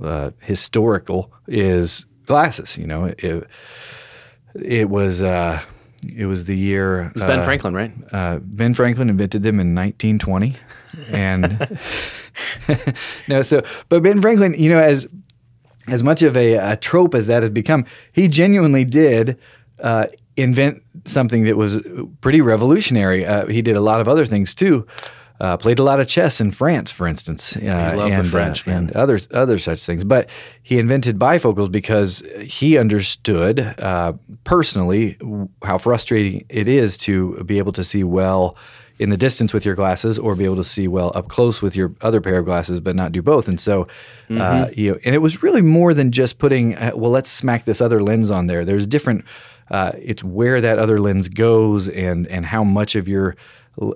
uh, 0.02 0.32
historical 0.40 1.32
is 1.48 2.06
glasses. 2.26 2.78
You 2.78 2.88
know, 2.88 3.06
it, 3.06 3.48
it 4.56 4.90
was 4.90 5.22
uh, 5.24 5.62
it 6.16 6.26
was 6.26 6.46
the 6.46 6.56
year 6.56 7.08
It 7.08 7.14
was 7.16 7.24
Ben 7.24 7.40
uh, 7.40 7.44
Franklin, 7.44 7.74
right? 7.74 7.92
uh, 8.12 8.40
Ben 8.42 8.74
Franklin 8.74 9.10
invented 9.10 9.44
them 9.44 9.60
in 9.60 9.76
1920, 9.76 10.56
and 11.12 11.78
no, 13.28 13.42
so 13.42 13.62
but 13.90 14.04
Ben 14.04 14.22
Franklin, 14.22 14.54
you 14.58 14.70
know, 14.70 14.80
as 14.80 15.08
as 15.88 16.04
much 16.04 16.22
of 16.22 16.38
a, 16.38 16.54
a 16.54 16.76
trope 16.76 17.16
as 17.16 17.28
that 17.28 17.42
has 17.44 17.50
become, 17.50 17.86
he 18.14 18.28
genuinely 18.28 18.86
did 18.86 19.38
uh, 19.82 20.06
invent 20.38 20.84
something 21.06 21.46
that 21.46 21.58
was 21.58 21.82
pretty 22.22 22.42
revolutionary. 22.42 23.26
Uh, 23.26 23.48
he 23.48 23.62
did 23.62 23.76
a 23.76 23.82
lot 23.82 24.00
of 24.00 24.08
other 24.08 24.26
things 24.26 24.54
too. 24.54 24.86
Uh, 25.40 25.56
played 25.56 25.80
a 25.80 25.84
lot 25.84 26.00
of 26.02 26.08
chess 26.08 26.42
in 26.42 26.52
France, 26.52 26.92
for 26.92 27.08
instance. 27.08 27.56
Uh, 27.56 27.94
love 27.96 28.10
the 28.10 28.16
and, 28.18 28.28
French, 28.28 28.68
uh, 28.68 28.72
man. 28.72 28.78
and 28.88 28.92
other 28.96 29.18
other 29.32 29.58
such 29.58 29.86
things. 29.86 30.04
But 30.04 30.30
he 30.62 30.78
invented 30.80 31.18
bifocals 31.18 31.72
because 31.72 32.22
he 32.42 32.78
understood 32.78 33.60
uh, 33.80 34.14
personally 34.44 35.18
how 35.64 35.78
frustrating 35.78 36.46
it 36.50 36.68
is 36.68 36.98
to 36.98 37.42
be 37.46 37.58
able 37.58 37.72
to 37.74 37.84
see 37.84 38.04
well 38.04 38.58
in 38.98 39.10
the 39.12 39.16
distance 39.18 39.54
with 39.54 39.66
your 39.66 39.76
glasses, 39.76 40.20
or 40.20 40.36
be 40.36 40.44
able 40.44 40.58
to 40.58 40.64
see 40.64 40.86
well 40.86 41.14
up 41.16 41.30
close 41.30 41.62
with 41.62 41.74
your 41.74 41.94
other 42.02 42.20
pair 42.20 42.38
of 42.40 42.44
glasses, 42.44 42.82
but 42.82 42.98
not 42.98 43.14
do 43.14 43.22
both. 43.22 43.48
And 43.48 43.58
so, 43.58 43.84
uh, 43.84 43.86
Mm-hmm. 44.28 44.80
you 44.80 44.92
know, 44.92 45.00
and 45.06 45.16
it 45.16 45.20
was 45.20 45.42
really 45.42 45.62
more 45.62 45.94
than 45.94 46.12
just 46.12 46.38
putting. 46.38 46.76
Uh, 46.76 46.92
well, 46.96 47.10
let's 47.12 47.30
smack 47.30 47.64
this 47.64 47.80
other 47.80 48.04
lens 48.04 48.30
on 48.30 48.48
there. 48.48 48.66
There's 48.66 48.86
different. 48.86 49.24
Uh, 49.72 49.94
it's 50.02 50.24
where 50.24 50.60
that 50.60 50.80
other 50.80 51.00
lens 51.00 51.30
goes, 51.30 51.88
and 51.88 52.28
and 52.28 52.46
how 52.46 52.66
much 52.66 52.96
of 52.98 53.08
your 53.08 53.36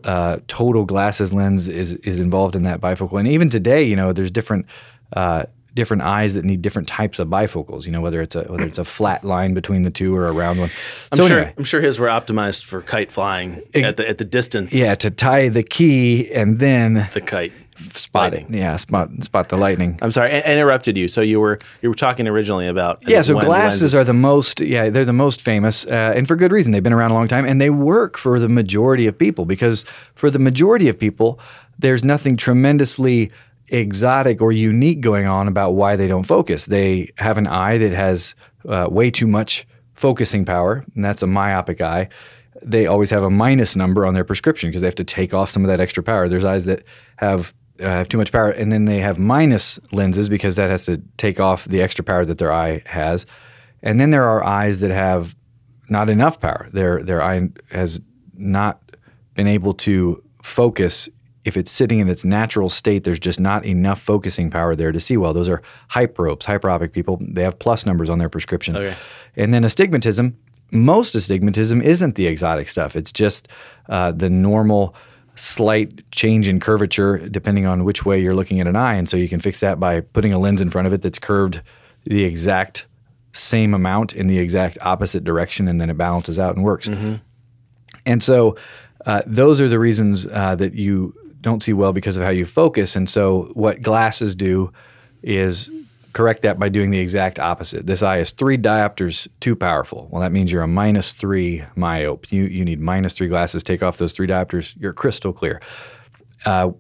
uh, 0.04 0.38
total 0.48 0.86
glasses 0.86 1.34
lens 1.34 1.70
is 1.70 1.96
is 1.96 2.20
involved 2.20 2.56
in 2.56 2.64
that 2.64 2.82
bifocal. 2.82 3.20
And 3.20 3.28
even 3.28 3.50
today, 3.50 3.84
you 3.84 3.96
know, 3.96 4.14
there's 4.14 4.32
different 4.32 4.66
uh, 5.14 5.46
different 5.76 6.04
eyes 6.04 6.36
that 6.36 6.46
need 6.46 6.62
different 6.62 6.88
types 6.88 7.20
of 7.20 7.28
bifocals. 7.28 7.86
You 7.86 7.92
know, 7.92 8.02
whether 8.02 8.22
it's 8.22 8.36
a 8.36 8.44
whether 8.44 8.66
it's 8.66 8.78
a 8.78 8.86
flat 8.86 9.24
line 9.24 9.54
between 9.54 9.84
the 9.84 9.92
two 9.92 10.16
or 10.16 10.28
a 10.28 10.32
round 10.32 10.60
one. 10.60 10.70
I'm 11.12 11.18
sure. 11.18 11.38
anyway, 11.38 11.54
I'm 11.58 11.64
sure 11.64 11.82
his 11.82 12.00
were 12.00 12.08
optimized 12.08 12.64
for 12.64 12.82
kite 12.82 13.12
flying 13.12 13.62
at 13.74 13.98
the 13.98 14.08
at 14.08 14.18
the 14.18 14.26
distance. 14.26 14.74
yeah, 14.74 14.96
to 14.96 15.10
tie 15.10 15.50
the 15.50 15.64
key 15.64 16.32
and 16.32 16.60
then 16.60 17.10
the 17.14 17.22
kite 17.22 17.54
spot 17.78 18.34
lightning. 18.34 18.54
Yeah, 18.54 18.76
spot 18.76 19.10
spot 19.24 19.50
the 19.50 19.58
lightning. 19.58 20.00
I'm 20.02 20.12
sorry, 20.12 20.32
I 20.32 20.40
interrupted 20.42 20.98
you. 20.98 21.08
So 21.08 21.22
you 21.22 21.40
were 21.40 21.60
you 21.82 21.90
were 21.90 21.96
talking 21.96 22.28
originally 22.28 22.68
about 22.68 23.02
Yeah, 23.08 23.22
so 23.22 23.34
glasses 23.40 23.82
lenses- 23.82 23.96
are 23.96 24.04
the 24.04 24.14
most 24.14 24.60
yeah 24.60 24.90
they're 24.90 25.06
the 25.06 25.14
most 25.14 25.42
famous, 25.42 25.86
uh, 25.86 26.14
and 26.16 26.28
for 26.28 26.36
good 26.36 26.52
reason. 26.52 26.72
They've 26.72 26.84
been 26.84 26.94
around 26.94 27.12
a 27.12 27.16
long 27.16 27.28
time, 27.28 27.46
and 27.46 27.60
they 27.60 27.70
work 27.70 28.18
for 28.18 28.40
the 28.40 28.50
majority 28.50 29.08
of 29.08 29.18
people 29.18 29.46
because 29.46 29.84
for 30.16 30.30
the 30.30 30.40
majority 30.40 30.88
of 30.90 31.00
people, 31.00 31.40
there's 31.80 32.04
nothing 32.04 32.38
tremendously 32.38 33.32
exotic 33.70 34.42
or 34.42 34.52
unique 34.52 35.02
going 35.02 35.28
on 35.28 35.48
about 35.48 35.72
why 35.72 35.96
they 35.96 36.08
don't 36.08 36.26
focus. 36.26 36.66
They 36.66 37.12
have 37.18 37.38
an 37.38 37.48
eye 37.48 37.78
that 37.78 37.92
has 37.92 38.36
uh, 38.68 38.88
way 38.90 39.10
too 39.10 39.28
much 39.28 39.66
focusing 39.96 40.46
power, 40.46 40.84
and 40.96 41.04
that's 41.04 41.22
a 41.22 41.28
myopic 41.28 41.82
eye. 41.82 42.10
They 42.62 42.88
always 42.88 43.10
have 43.10 43.24
a 43.24 43.30
minus 43.30 43.76
number 43.76 44.06
on 44.06 44.14
their 44.14 44.24
prescription 44.24 44.70
because 44.70 44.82
they 44.82 44.88
have 44.88 44.96
to 44.96 45.04
take 45.04 45.34
off 45.34 45.50
some 45.50 45.64
of 45.64 45.68
that 45.70 45.80
extra 45.80 46.04
power. 46.04 46.30
There's 46.30 46.46
eyes 46.46 46.66
that 46.66 46.84
have 47.18 47.54
uh, 47.84 47.90
have 47.90 48.10
too 48.10 48.18
much 48.18 48.32
power, 48.32 48.50
and 48.50 48.72
then 48.72 48.86
they 48.86 49.00
have 49.00 49.20
minus 49.20 49.80
lenses 49.92 50.30
because 50.30 50.56
that 50.56 50.70
has 50.70 50.86
to 50.86 51.02
take 51.18 51.40
off 51.40 51.66
the 51.66 51.82
extra 51.82 52.04
power 52.04 52.26
that 52.26 52.38
their 52.38 52.52
eye 52.52 52.82
has. 52.86 53.26
And 53.82 54.00
then 54.00 54.12
there 54.12 54.24
are 54.24 54.44
eyes 54.44 54.80
that 54.80 54.92
have 54.92 55.36
not 55.90 56.10
enough 56.10 56.40
power. 56.40 56.70
Their 56.72 57.04
their 57.04 57.22
eye 57.22 57.50
has 57.72 58.02
not 58.34 58.82
been 59.36 59.48
able 59.48 59.74
to 59.74 60.24
focus. 60.42 61.10
If 61.46 61.58
it's 61.58 61.72
sitting 61.72 62.00
in 62.00 62.08
its 62.08 62.24
natural 62.24 62.70
state, 62.70 63.04
there's 63.04 63.20
just 63.20 63.40
not 63.40 63.66
enough 63.66 64.00
focusing 64.00 64.50
power 64.50 64.76
there 64.76 64.94
to 64.94 65.00
see 65.00 65.18
well. 65.18 65.34
Those 65.34 65.50
are 65.50 65.62
hyperopes, 65.90 66.46
hyperopic 66.46 66.94
people. 66.94 67.20
They 67.20 67.44
have 67.44 67.60
plus 67.60 67.86
numbers 67.86 68.10
on 68.10 68.18
their 68.18 68.30
prescription. 68.30 68.78
Okay. 68.78 68.96
And 69.36 69.54
then 69.54 69.66
astigmatism. 69.66 70.38
Most 70.72 71.16
astigmatism 71.16 71.82
isn't 71.82 72.16
the 72.16 72.28
exotic 72.28 72.70
stuff. 72.70 72.96
It's 72.96 73.12
just 73.12 73.50
uh, 73.90 74.14
the 74.14 74.30
normal 74.30 74.96
slight 75.36 76.10
change 76.12 76.48
in 76.48 76.60
curvature 76.60 77.18
depending 77.30 77.66
on 77.66 77.84
which 77.84 78.06
way 78.06 78.22
you're 78.22 78.36
looking 78.36 78.60
at 78.60 78.68
an 78.68 78.76
eye. 78.76 78.94
And 78.94 79.10
so 79.10 79.18
you 79.18 79.28
can 79.28 79.40
fix 79.40 79.60
that 79.62 79.80
by 79.80 80.02
putting 80.02 80.34
a 80.34 80.38
lens 80.40 80.62
in 80.62 80.70
front 80.70 80.86
of 80.86 80.94
it 80.94 81.02
that's 81.02 81.20
curved 81.20 81.62
the 82.06 82.24
exact 82.24 82.86
same 83.32 83.74
amount 83.74 84.14
in 84.14 84.28
the 84.28 84.38
exact 84.38 84.78
opposite 84.82 85.24
direction, 85.24 85.68
and 85.68 85.82
then 85.82 85.90
it 85.90 85.98
balances 85.98 86.38
out 86.38 86.56
and 86.56 86.64
works. 86.64 86.88
And 88.06 88.22
so 88.22 88.58
uh, 89.06 89.24
those 89.26 89.60
are 89.60 89.68
the 89.68 89.80
reasons 89.80 90.28
uh, 90.28 90.56
that 90.56 90.76
you 90.76 91.16
don't 91.42 91.64
see 91.64 91.74
well 91.74 91.94
because 91.94 92.16
of 92.16 92.24
how 92.24 92.30
you 92.30 92.46
focus. 92.46 92.96
And 92.96 93.10
so 93.10 93.50
what 93.54 93.82
glasses 93.82 94.36
do 94.36 94.72
is 95.24 95.72
correct 96.14 96.44
that 96.44 96.60
by 96.60 96.70
doing 96.70 96.92
the 96.92 97.00
exact 97.00 97.40
opposite. 97.40 97.86
This 97.88 98.02
eye 98.04 98.18
is 98.20 98.32
three 98.32 98.58
diopters 98.58 99.28
too 99.40 99.56
powerful. 99.56 100.08
Well, 100.12 100.22
that 100.22 100.32
means 100.32 100.52
you're 100.52 100.62
a 100.62 100.68
minus 100.68 101.14
three 101.14 101.64
myope. 101.76 102.32
You 102.32 102.44
you 102.44 102.64
need 102.64 102.80
minus 102.80 103.14
three 103.14 103.28
glasses. 103.28 103.64
Take 103.64 103.84
off 103.84 103.98
those 103.98 104.14
three 104.14 104.28
diopters. 104.28 104.76
You're 104.80 104.94
crystal 104.94 105.34
clear. 105.34 105.62
Uh, 106.46 106.72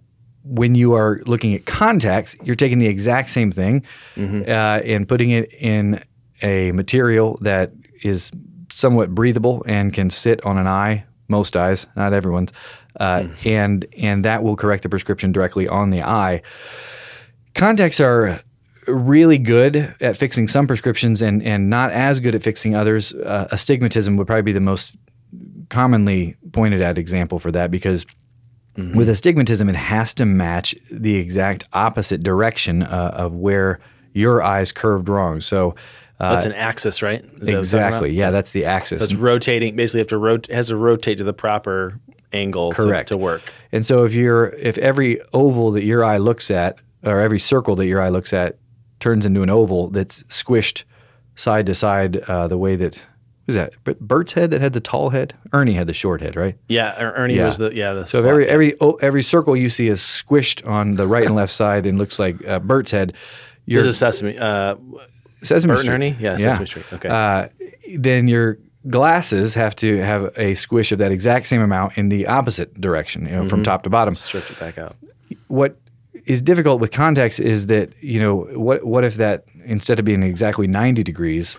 when 0.44 0.76
you 0.76 0.94
are 0.94 1.22
looking 1.26 1.54
at 1.54 1.66
contacts, 1.66 2.36
you're 2.44 2.56
taking 2.56 2.78
the 2.78 2.88
exact 2.88 3.30
same 3.30 3.52
thing 3.52 3.86
uh, 4.18 4.82
and 4.84 5.08
putting 5.08 5.30
it 5.30 5.54
in 5.54 6.04
a 6.42 6.72
material 6.74 7.38
that 7.42 7.72
is 8.04 8.32
somewhat 8.70 9.16
breathable 9.16 9.64
and 9.66 9.94
can 9.94 10.10
sit 10.10 10.46
on 10.46 10.58
an 10.58 10.68
eye. 10.68 11.06
Most 11.30 11.56
eyes, 11.56 11.88
not 11.96 12.12
everyone's, 12.12 12.52
uh, 13.00 13.28
and 13.46 13.86
and 13.98 14.26
that 14.26 14.44
will 14.44 14.58
correct 14.58 14.84
the 14.84 14.90
prescription 14.90 15.32
directly 15.32 15.68
on 15.68 15.90
the 15.90 16.04
eye. 16.04 16.42
Contacts 17.56 18.02
are 18.02 18.42
really 18.88 19.38
good 19.38 19.96
at 20.00 20.18
fixing 20.18 20.48
some 20.48 20.68
prescriptions 20.68 21.22
and 21.22 21.42
and 21.44 21.70
not 21.70 21.92
as 21.92 22.20
good 22.20 22.36
at 22.36 22.44
fixing 22.44 22.76
others. 22.76 23.14
Uh, 23.14 23.48
astigmatism 23.52 24.18
would 24.18 24.28
probably 24.28 24.42
be 24.44 24.52
the 24.52 24.60
most 24.60 24.96
commonly 25.70 26.36
pointed 26.52 26.82
at 26.82 26.98
example 26.98 27.40
for 27.40 27.52
that 27.52 27.72
because 27.72 28.06
with 28.96 29.08
astigmatism 29.08 29.70
it 29.70 29.76
has 29.76 30.14
to 30.16 30.26
match 30.26 30.76
the 30.90 31.16
exact 31.16 31.64
opposite 31.74 32.24
direction 32.24 32.82
uh, 32.84 33.12
of 33.14 33.36
where 33.38 33.80
your 34.14 34.42
eyes 34.42 34.72
curved 34.72 35.10
wrong. 35.10 35.40
So 35.40 35.76
uh, 36.20 36.34
That's 36.34 36.46
an 36.46 36.54
axis, 36.54 37.02
right? 37.02 37.24
Is 37.24 37.30
that 37.30 37.32
what 37.32 37.40
it's 37.40 37.48
talking 37.48 37.58
exactly, 37.58 38.10
about? 38.10 38.18
yeah, 38.18 38.32
that's 38.32 38.52
the 38.52 38.66
axis. 38.66 39.04
It's 39.04 39.14
rotating. 39.14 39.76
Basically, 39.76 40.00
have 40.00 40.08
to 40.08 40.18
rot- 40.18 40.48
has 40.48 40.68
to 40.68 40.76
rotate 40.76 41.18
to 41.18 41.24
the 41.24 41.34
proper 41.34 42.00
angle 42.32 42.72
to- 42.72 42.82
Correct. 42.82 43.10
To, 43.10 43.18
work. 43.18 43.42
And 43.72 43.86
so 43.86 44.04
if 44.06 44.14
you're 44.14 44.50
if 44.50 44.78
every 44.78 45.20
oval 45.34 45.72
that 45.72 45.84
your 45.84 46.04
eye 46.04 46.18
looks 46.18 46.50
at 46.50 46.78
or 47.04 47.20
every 47.20 47.40
circle 47.40 47.76
that 47.78 47.88
your 47.88 48.02
eye 48.02 48.10
looks 48.10 48.32
at 48.34 48.58
turns 49.04 49.26
into 49.26 49.42
an 49.44 49.50
oval 49.50 49.90
that's 49.90 50.24
squished 50.24 50.84
side 51.36 51.66
to 51.68 51.74
side 51.76 52.18
uh, 52.30 52.48
the 52.48 52.58
way 52.58 52.76
that 52.78 53.04
was 53.46 53.56
that 53.56 53.74
Bert's 54.00 54.32
head 54.34 54.52
that 54.52 54.62
had 54.62 54.72
the 54.72 54.80
tall 54.80 55.10
head? 55.10 55.34
Ernie 55.52 55.74
had 55.74 55.88
the 55.88 55.94
short 55.94 56.22
head, 56.22 56.36
right? 56.38 56.56
Yeah, 56.70 56.96
Er- 57.04 57.14
Ernie 57.18 57.36
Yeah. 57.36 57.46
was 57.48 57.58
the 57.58 57.72
yeah 57.76 57.92
the. 57.94 58.06
So 58.08 58.24
every 58.24 58.48
every 58.48 58.74
oh, 58.80 58.94
every 59.02 59.22
circle 59.22 59.56
you 59.58 59.68
see 59.70 59.88
is 59.90 60.00
squished 60.00 60.66
on 60.66 60.96
the 60.96 61.06
right 61.08 61.26
and 61.26 61.36
left 61.36 61.52
side 61.52 61.86
and 61.86 61.98
looks 61.98 62.18
like 62.20 62.36
uh, 62.48 62.60
Bert's 62.60 62.92
head, 62.92 63.14
your 63.66 63.82
This 63.84 63.90
is 63.96 63.98
Sesame. 63.98 64.38
Uh, 64.40 64.76
Sesame 65.44 65.68
Bert 65.72 65.78
and 65.80 65.84
Street. 65.86 65.94
Ernie? 65.94 66.16
Yeah, 66.20 66.38
Sesame 66.38 66.66
Street. 66.66 66.86
Okay. 66.94 67.10
Uh, 67.10 67.50
then 67.98 68.30
your 68.30 68.60
glasses 68.90 69.56
have 69.56 69.76
to 69.78 69.98
have 69.98 70.32
a 70.38 70.54
squish 70.54 70.92
of 70.94 71.00
that 71.00 71.12
exact 71.12 71.48
same 71.48 71.62
amount 71.62 71.98
in 71.98 72.08
the 72.10 72.28
opposite 72.28 72.80
direction, 72.80 73.26
you 73.26 73.32
know, 73.32 73.40
Mm-hmm. 73.40 73.50
from 73.50 73.64
top 73.64 73.84
to 73.84 73.90
bottom. 73.90 74.16
stretch 74.16 74.50
it 74.52 74.60
back 74.60 74.78
out. 74.78 74.96
what 75.48 75.76
is 76.26 76.42
difficult 76.42 76.80
with 76.80 76.92
contacts 76.92 77.40
is 77.40 77.68
that 77.68 77.92
you 78.02 78.20
know 78.20 78.36
what 78.58 78.84
what 78.86 79.04
if 79.04 79.16
that 79.16 79.46
instead 79.66 80.00
of 80.00 80.06
being 80.06 80.24
exactly 80.24 80.68
90 80.68 81.04
degrees 81.04 81.58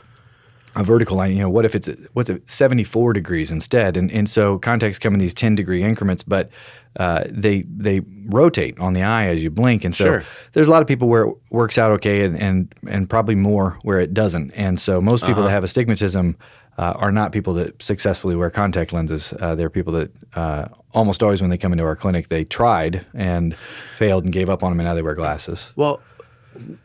a 0.77 0.83
vertical 0.83 1.17
line 1.17 1.33
you 1.37 1.41
know 1.43 1.49
what 1.49 1.65
if 1.65 1.75
it's 1.75 1.89
what's 2.15 2.29
it 2.29 2.49
74 2.49 3.13
degrees 3.13 3.51
instead 3.53 3.97
and 3.97 4.11
and 4.11 4.29
so 4.29 4.59
contacts 4.59 4.99
come 4.99 5.15
in 5.15 5.21
these 5.21 5.35
10 5.35 5.55
degree 5.55 5.83
increments 5.83 6.23
but 6.23 6.51
uh, 6.99 7.25
they 7.29 7.63
they 7.63 8.01
rotate 8.27 8.79
on 8.79 8.93
the 8.93 9.03
eye 9.03 9.27
as 9.27 9.43
you 9.43 9.51
blink 9.51 9.85
and 9.85 9.95
so 9.95 10.05
Sure. 10.05 10.23
there's 10.53 10.69
a 10.69 10.71
lot 10.71 10.81
of 10.83 10.89
people 10.89 11.09
where 11.09 11.25
it 11.25 11.37
works 11.51 11.79
out 11.79 11.91
okay 11.93 12.25
and 12.25 12.41
and, 12.41 12.75
and 12.89 13.09
probably 13.11 13.35
more 13.35 13.79
where 13.83 14.01
it 14.01 14.15
doesn't 14.15 14.51
and 14.53 14.81
so 14.81 15.01
most 15.01 15.25
people 15.27 15.43
that 15.43 15.51
have 15.51 15.65
astigmatism 15.65 16.37
uh, 16.77 16.93
are 16.97 17.13
not 17.13 17.31
people 17.33 17.55
that 17.55 17.81
successfully 17.81 18.35
wear 18.35 18.51
contact 18.51 18.93
lenses. 18.93 19.33
Uh, 19.39 19.55
they're 19.55 19.71
people 19.71 19.93
that 19.93 20.11
uh, 20.35 20.67
almost 20.95 21.23
always, 21.23 21.41
when 21.41 21.51
they 21.51 21.59
come 21.59 21.73
into 21.73 21.85
our 21.85 21.97
clinic, 21.97 22.29
they 22.29 22.45
tried 22.45 23.05
and 23.13 23.55
failed 23.97 24.25
and 24.25 24.33
gave 24.33 24.49
up 24.49 24.63
on 24.63 24.71
them, 24.71 24.81
and 24.81 24.87
now 24.87 24.95
they 24.95 25.03
wear 25.03 25.15
glasses. 25.15 25.73
Well, 25.77 26.01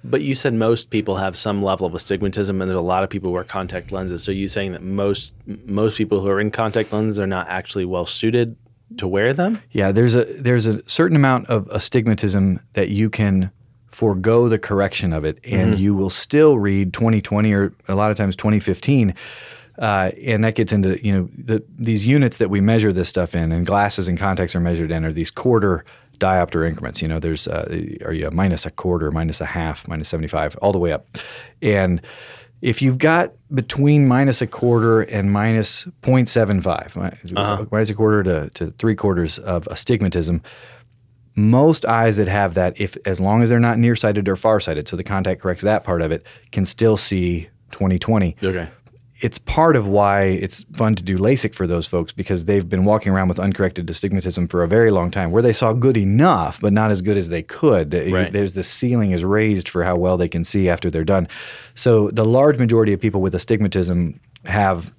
but 0.04 0.22
you 0.22 0.36
said 0.36 0.54
most 0.54 0.90
people 0.90 1.18
have 1.18 1.38
some 1.38 1.62
level 1.64 1.86
of 1.86 1.94
astigmatism, 1.94 2.62
and 2.62 2.70
there's 2.70 2.80
a 2.80 2.82
lot 2.82 3.04
of 3.04 3.10
people 3.10 3.30
who 3.30 3.34
wear 3.34 3.44
contact 3.44 3.92
lenses. 3.92 4.24
So 4.24 4.32
you 4.32 4.48
saying 4.48 4.72
that 4.74 4.82
most 4.82 5.34
most 5.46 5.98
people 5.98 6.22
who 6.22 6.28
are 6.28 6.40
in 6.40 6.52
contact 6.52 6.92
lenses 6.92 7.20
are 7.20 7.28
not 7.28 7.48
actually 7.48 7.86
well 7.86 8.06
suited 8.06 8.56
to 8.98 9.08
wear 9.08 9.34
them? 9.34 9.62
Yeah, 9.72 9.92
there's 9.92 10.16
a 10.16 10.26
there's 10.26 10.68
a 10.68 10.88
certain 10.90 11.16
amount 11.16 11.48
of 11.48 11.68
astigmatism 11.70 12.60
that 12.74 12.90
you 12.90 13.10
can 13.10 13.52
forego 13.88 14.50
the 14.50 14.60
correction 14.60 15.14
of 15.14 15.24
it, 15.24 15.40
and 15.44 15.74
mm-hmm. 15.74 15.82
you 15.82 15.94
will 15.94 16.10
still 16.10 16.58
read 16.58 16.94
2020 16.94 17.54
or 17.54 17.74
a 17.88 17.96
lot 17.96 18.12
of 18.12 18.18
times 18.18 18.36
2015. 18.36 19.14
Uh, 19.80 20.12
and 20.26 20.44
that 20.44 20.56
gets 20.56 20.74
into 20.74 21.04
you 21.06 21.14
know 21.14 21.30
the, 21.38 21.64
these 21.78 22.06
units 22.06 22.38
that 22.38 22.50
we 22.50 22.60
measure 22.60 22.92
this 22.92 23.08
stuff 23.08 23.34
in, 23.34 23.52
and 23.52 23.66
glasses 23.66 24.08
and 24.08 24.20
contacts 24.20 24.56
are 24.56 24.60
measured 24.60 24.92
in 24.92 25.06
are 25.06 25.14
these 25.14 25.32
quarter 25.32 25.86
diopter 26.20 26.68
increments. 26.68 27.02
You 27.02 27.08
know, 27.08 27.20
there's 27.20 27.48
uh, 27.48 27.84
are 28.06 28.14
you 28.14 28.28
a 28.28 28.32
minus 28.32 28.66
a 28.66 28.72
quarter, 28.72 29.12
minus 29.12 29.42
a 29.42 29.46
half, 29.46 29.88
minus 29.88 30.10
75, 30.10 30.58
all 30.58 30.72
the 30.72 30.80
way 30.80 30.92
up. 30.92 31.08
And 31.62 32.02
if 32.62 32.82
you've 32.82 32.98
got 32.98 33.34
between 33.54 34.08
minus 34.08 34.42
a 34.42 34.48
quarter 34.48 35.02
and 35.02 35.32
minus 35.32 35.86
0.75, 36.02 36.96
mi- 36.96 37.68
minus 37.72 37.90
a 37.90 37.96
quarter 37.96 38.24
to, 38.24 38.50
to 38.50 38.72
three 38.72 38.96
quarters 38.96 39.40
of 39.40 39.66
astigmatism, 39.68 40.42
most 41.36 41.86
eyes 41.86 42.18
that 42.18 42.28
have 42.28 42.54
that, 42.56 42.80
if 42.80 42.98
as 43.06 43.20
long 43.22 43.42
as 43.42 43.50
they're 43.50 43.60
not 43.62 43.78
nearsighted 43.78 44.28
or 44.28 44.36
farsighted, 44.36 44.90
so 44.90 44.98
the 44.98 45.06
contact 45.06 45.42
corrects 45.42 45.64
that 45.64 45.86
part 45.86 46.02
of 46.02 46.12
it, 46.12 46.26
can 46.52 46.66
still 46.66 46.98
see 46.98 47.50
20/20 47.72 48.36
Okay. 48.44 48.68
It's 49.22 49.38
part 49.38 49.76
of 49.76 49.88
why 49.88 50.24
it's 50.24 50.64
fun 50.74 50.96
to 50.96 51.04
do 51.04 51.18
LASIK 51.18 51.54
for 51.54 51.68
those 51.68 51.86
folks 51.86 52.14
because 52.14 52.46
they've 52.46 52.68
been 52.70 52.86
walking 52.86 53.12
around 53.12 53.28
with 53.28 53.40
uncorrected 53.40 53.90
astigmatism 53.90 54.48
for 54.48 54.64
a 54.64 54.68
very 54.68 54.92
long 54.92 55.12
time, 55.12 55.32
where 55.32 55.42
they 55.42 55.52
saw 55.52 55.74
good 55.74 55.98
enough, 55.98 56.62
but 56.62 56.72
not 56.72 56.90
as 56.90 57.02
good 57.02 57.18
as 57.18 57.28
they 57.28 57.44
could. 57.44 57.92
Right. 57.94 58.32
There's 58.32 58.54
the 58.54 58.64
ceiling 58.64 59.12
is 59.12 59.26
raised 59.26 59.68
for 59.68 59.84
how 59.84 59.96
well 59.98 60.16
they 60.16 60.30
can 60.30 60.46
see 60.46 60.70
after 60.70 60.90
they're 60.90 61.04
done. 61.04 61.28
So 61.74 62.10
the 62.12 62.24
large 62.24 62.60
majority 62.60 62.94
of 62.94 63.02
people 63.02 63.20
with 63.20 63.36
astigmatism 63.36 64.22
have 64.46 64.94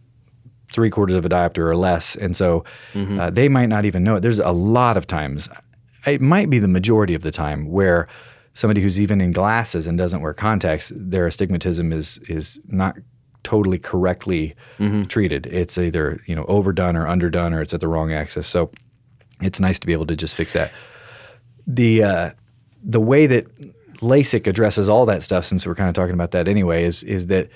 three 0.72 0.90
quarters 0.90 1.16
of 1.16 1.24
a 1.24 1.28
diopter 1.28 1.66
or 1.66 1.74
less, 1.74 2.14
and 2.14 2.36
so 2.36 2.64
uh, 2.94 3.30
they 3.30 3.48
might 3.48 3.70
not 3.70 3.86
even 3.86 4.04
know 4.04 4.16
it. 4.16 4.20
There's 4.20 4.38
a 4.38 4.52
lot 4.52 4.96
of 4.98 5.06
times, 5.06 5.48
it 6.06 6.20
might 6.20 6.50
be 6.50 6.58
the 6.58 6.68
majority 6.68 7.14
of 7.14 7.22
the 7.22 7.30
time, 7.30 7.70
where 7.70 8.06
somebody 8.52 8.82
who's 8.82 9.00
even 9.00 9.20
in 9.20 9.30
glasses 9.30 9.86
and 9.86 9.96
doesn't 9.96 10.20
wear 10.20 10.34
contacts, 10.34 10.92
their 10.94 11.26
astigmatism 11.26 11.90
is 11.90 12.18
is 12.28 12.60
not 12.66 12.96
totally 13.42 13.78
correctly 13.78 14.54
treated. 15.08 15.46
It's 15.46 15.78
either 15.78 16.20
you 16.26 16.34
know 16.34 16.44
overdone 16.44 16.96
or 16.96 17.06
underdone, 17.06 17.54
or 17.54 17.62
it's 17.62 17.74
at 17.74 17.80
the 17.80 17.88
wrong 17.88 18.12
axis. 18.12 18.46
So 18.46 18.70
it's 19.40 19.60
nice 19.60 19.78
to 19.78 19.86
be 19.86 19.92
able 19.92 20.06
to 20.06 20.16
just 20.16 20.34
fix 20.34 20.52
that. 20.52 20.72
The 21.66 22.02
uh, 22.02 22.30
the 22.82 23.00
way 23.00 23.26
that 23.26 23.46
LASIK 24.00 24.46
addresses 24.46 24.88
all 24.88 25.06
that 25.06 25.22
stuff, 25.22 25.44
since 25.44 25.66
we're 25.66 25.74
kind 25.74 25.88
of 25.88 25.94
talking 25.94 26.14
about 26.14 26.32
that 26.32 26.48
anyway, 26.48 26.84
is 26.84 27.02
is 27.02 27.26
that 27.28 27.48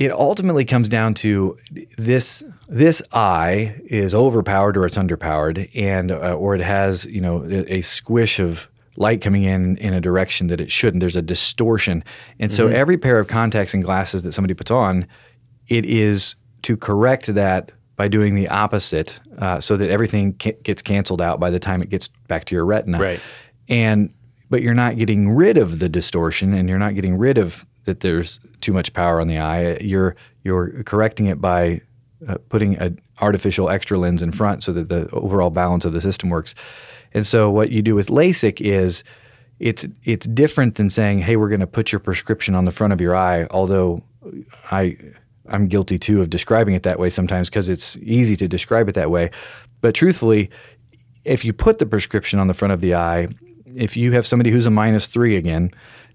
it 0.00 0.10
ultimately 0.12 0.64
comes 0.64 0.88
down 0.88 1.12
to 1.12 1.58
this 1.98 2.42
this 2.68 3.02
eye 3.12 3.80
is 3.84 4.14
overpowered 4.14 4.76
or 4.76 4.86
it's 4.86 4.96
underpowered 4.96 5.70
and 5.74 6.10
uh, 6.10 6.34
or 6.34 6.54
it 6.54 6.62
has 6.62 7.04
you 7.04 7.20
know 7.20 7.42
a, 7.44 7.74
a 7.74 7.80
squish 7.82 8.40
of 8.40 8.69
light 8.96 9.20
coming 9.20 9.44
in 9.44 9.76
in 9.78 9.94
a 9.94 10.00
direction 10.00 10.48
that 10.48 10.60
it 10.60 10.70
shouldn't. 10.70 11.00
There's 11.00 11.16
a 11.16 11.22
distortion. 11.22 12.04
And 12.38 12.50
so 12.50 12.68
every 12.68 12.98
pair 12.98 13.18
of 13.18 13.28
contacts 13.28 13.72
and 13.72 13.84
glasses 13.84 14.22
that 14.24 14.32
somebody 14.32 14.54
puts 14.54 14.70
on 14.70 15.06
it 15.68 15.86
is 15.86 16.36
to 16.62 16.76
correct 16.76 17.26
that 17.34 17.72
by 17.96 18.08
doing 18.08 18.34
the 18.34 18.48
opposite 18.48 19.20
uh, 19.38 19.60
so 19.60 19.76
that 19.76 19.90
everything 19.90 20.34
ca- 20.34 20.56
gets 20.62 20.82
canceled 20.82 21.20
out 21.20 21.38
by 21.38 21.50
the 21.50 21.58
time 21.58 21.80
it 21.80 21.88
gets 21.88 22.08
back 22.28 22.44
to 22.46 22.54
your 22.54 22.66
retina. 22.66 22.98
Right. 22.98 23.20
and 23.68 24.12
but 24.50 24.62
you're 24.62 24.74
not 24.74 24.96
getting 24.96 25.30
rid 25.30 25.56
of 25.56 25.78
the 25.78 25.88
distortion 25.88 26.52
and 26.54 26.68
you're 26.68 26.78
not 26.78 26.96
getting 26.96 27.16
rid 27.16 27.38
of 27.38 27.64
that 27.84 28.00
there's 28.00 28.40
too 28.60 28.72
much 28.72 28.92
power 28.92 29.20
on 29.20 29.28
the 29.28 29.38
eye. 29.38 29.78
You're 29.80 30.16
you're 30.42 30.82
correcting 30.82 31.26
it 31.26 31.40
by 31.40 31.82
uh, 32.26 32.36
putting 32.48 32.76
an 32.78 33.00
artificial 33.20 33.70
extra 33.70 33.98
lens 33.98 34.22
in 34.22 34.32
front 34.32 34.62
so 34.62 34.72
that 34.72 34.88
the 34.88 35.08
overall 35.12 35.50
balance 35.50 35.84
of 35.84 35.92
the 35.92 36.00
system 36.00 36.30
works. 36.30 36.54
And 37.12 37.26
so 37.26 37.50
what 37.50 37.70
you 37.70 37.82
do 37.82 37.94
with 37.94 38.08
LASIK 38.08 38.60
is 38.60 39.04
it's 39.58 39.86
it's 40.04 40.26
different 40.26 40.76
than 40.76 40.88
saying, 40.88 41.20
"Hey, 41.20 41.36
we're 41.36 41.48
going 41.48 41.60
to 41.60 41.66
put 41.66 41.92
your 41.92 41.98
prescription 41.98 42.54
on 42.54 42.64
the 42.64 42.70
front 42.70 42.92
of 42.92 43.00
your 43.00 43.14
eye." 43.14 43.46
Although 43.50 44.02
I 44.70 44.96
I'm 45.48 45.66
guilty 45.66 45.98
too 45.98 46.20
of 46.20 46.30
describing 46.30 46.74
it 46.74 46.82
that 46.84 46.98
way 46.98 47.10
sometimes 47.10 47.48
because 47.48 47.68
it's 47.68 47.96
easy 47.98 48.36
to 48.36 48.48
describe 48.48 48.88
it 48.88 48.94
that 48.94 49.10
way. 49.10 49.30
But 49.80 49.94
truthfully, 49.94 50.50
if 51.24 51.44
you 51.44 51.52
put 51.52 51.78
the 51.78 51.86
prescription 51.86 52.38
on 52.38 52.46
the 52.46 52.54
front 52.54 52.72
of 52.72 52.80
the 52.80 52.94
eye, 52.94 53.28
if 53.74 53.96
you 53.96 54.12
have 54.12 54.26
somebody 54.26 54.50
who's 54.50 54.66
a 54.66 54.70
minus 54.70 55.06
three 55.06 55.36
again, 55.36 55.70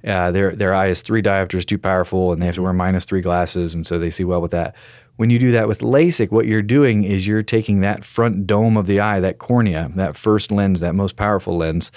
uh, 0.05 0.31
their 0.31 0.55
their 0.55 0.73
eye 0.73 0.87
is 0.87 1.01
three 1.01 1.21
diopters 1.21 1.65
too 1.65 1.77
powerful, 1.77 2.31
and 2.31 2.41
they 2.41 2.45
have 2.45 2.55
to 2.55 2.61
wear 2.61 2.73
minus 2.73 3.05
three 3.05 3.21
glasses, 3.21 3.75
and 3.75 3.85
so 3.85 3.99
they 3.99 4.09
see 4.09 4.23
well 4.23 4.41
with 4.41 4.51
that. 4.51 4.77
When 5.17 5.29
you 5.29 5.39
do 5.39 5.51
that 5.51 5.67
with 5.67 5.79
LASIK, 5.79 6.31
what 6.31 6.45
you're 6.45 6.61
doing 6.61 7.03
is 7.03 7.25
you're 7.25 7.41
taking 7.41 7.79
that 7.81 8.03
front 8.03 8.45
dome 8.45 8.75
of 8.75 8.85
the 8.85 8.99
eye, 8.99 9.19
that 9.21 9.37
cornea, 9.37 9.89
that 9.95 10.15
first 10.15 10.51
lens, 10.51 10.81
that 10.81 10.93
most 10.93 11.15
powerful 11.15 11.55
lens. 11.55 11.91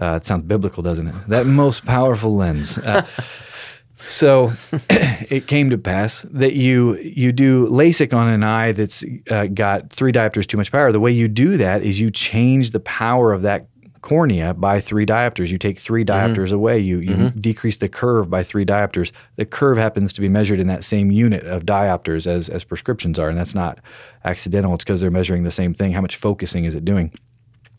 Uh, 0.00 0.14
it 0.16 0.24
sounds 0.24 0.44
biblical, 0.44 0.82
doesn't 0.82 1.08
it? 1.08 1.14
That 1.28 1.46
most 1.62 1.84
powerful 1.84 2.34
lens. 2.34 2.78
Uh, 2.78 3.06
so 3.98 4.52
it 4.90 5.46
came 5.46 5.70
to 5.70 5.78
pass 5.78 6.22
that 6.30 6.54
you 6.54 6.96
you 6.96 7.32
do 7.32 7.66
LASIK 7.68 8.16
on 8.16 8.28
an 8.28 8.42
eye 8.42 8.72
that's 8.72 9.04
uh, 9.30 9.46
got 9.46 9.90
three 9.90 10.12
diopters 10.12 10.46
too 10.46 10.56
much 10.56 10.72
power. 10.72 10.90
The 10.90 11.00
way 11.00 11.12
you 11.12 11.28
do 11.28 11.58
that 11.58 11.82
is 11.82 12.00
you 12.00 12.10
change 12.10 12.70
the 12.70 12.80
power 12.80 13.32
of 13.32 13.42
that 13.42 13.68
cornea 14.04 14.52
by 14.52 14.80
three 14.80 15.06
diopters. 15.06 15.50
You 15.50 15.56
take 15.56 15.78
three 15.78 16.04
mm-hmm. 16.04 16.14
diopters 16.14 16.48
mm-hmm. 16.48 16.56
away. 16.56 16.78
You, 16.78 16.98
you 16.98 17.16
mm-hmm. 17.16 17.40
decrease 17.40 17.78
the 17.78 17.88
curve 17.88 18.28
by 18.28 18.42
three 18.42 18.66
diopters. 18.66 19.12
The 19.36 19.46
curve 19.46 19.78
happens 19.78 20.12
to 20.12 20.20
be 20.20 20.28
measured 20.28 20.60
in 20.60 20.66
that 20.68 20.84
same 20.84 21.10
unit 21.10 21.44
of 21.44 21.64
diopters 21.64 22.26
as, 22.26 22.50
as 22.50 22.64
prescriptions 22.64 23.18
are, 23.18 23.30
and 23.30 23.38
that's 23.38 23.54
not 23.54 23.80
accidental. 24.22 24.74
It's 24.74 24.84
because 24.84 25.00
they're 25.00 25.10
measuring 25.10 25.44
the 25.44 25.50
same 25.50 25.72
thing. 25.72 25.92
How 25.92 26.02
much 26.02 26.16
focusing 26.16 26.66
is 26.66 26.74
it 26.74 26.84
doing? 26.84 27.12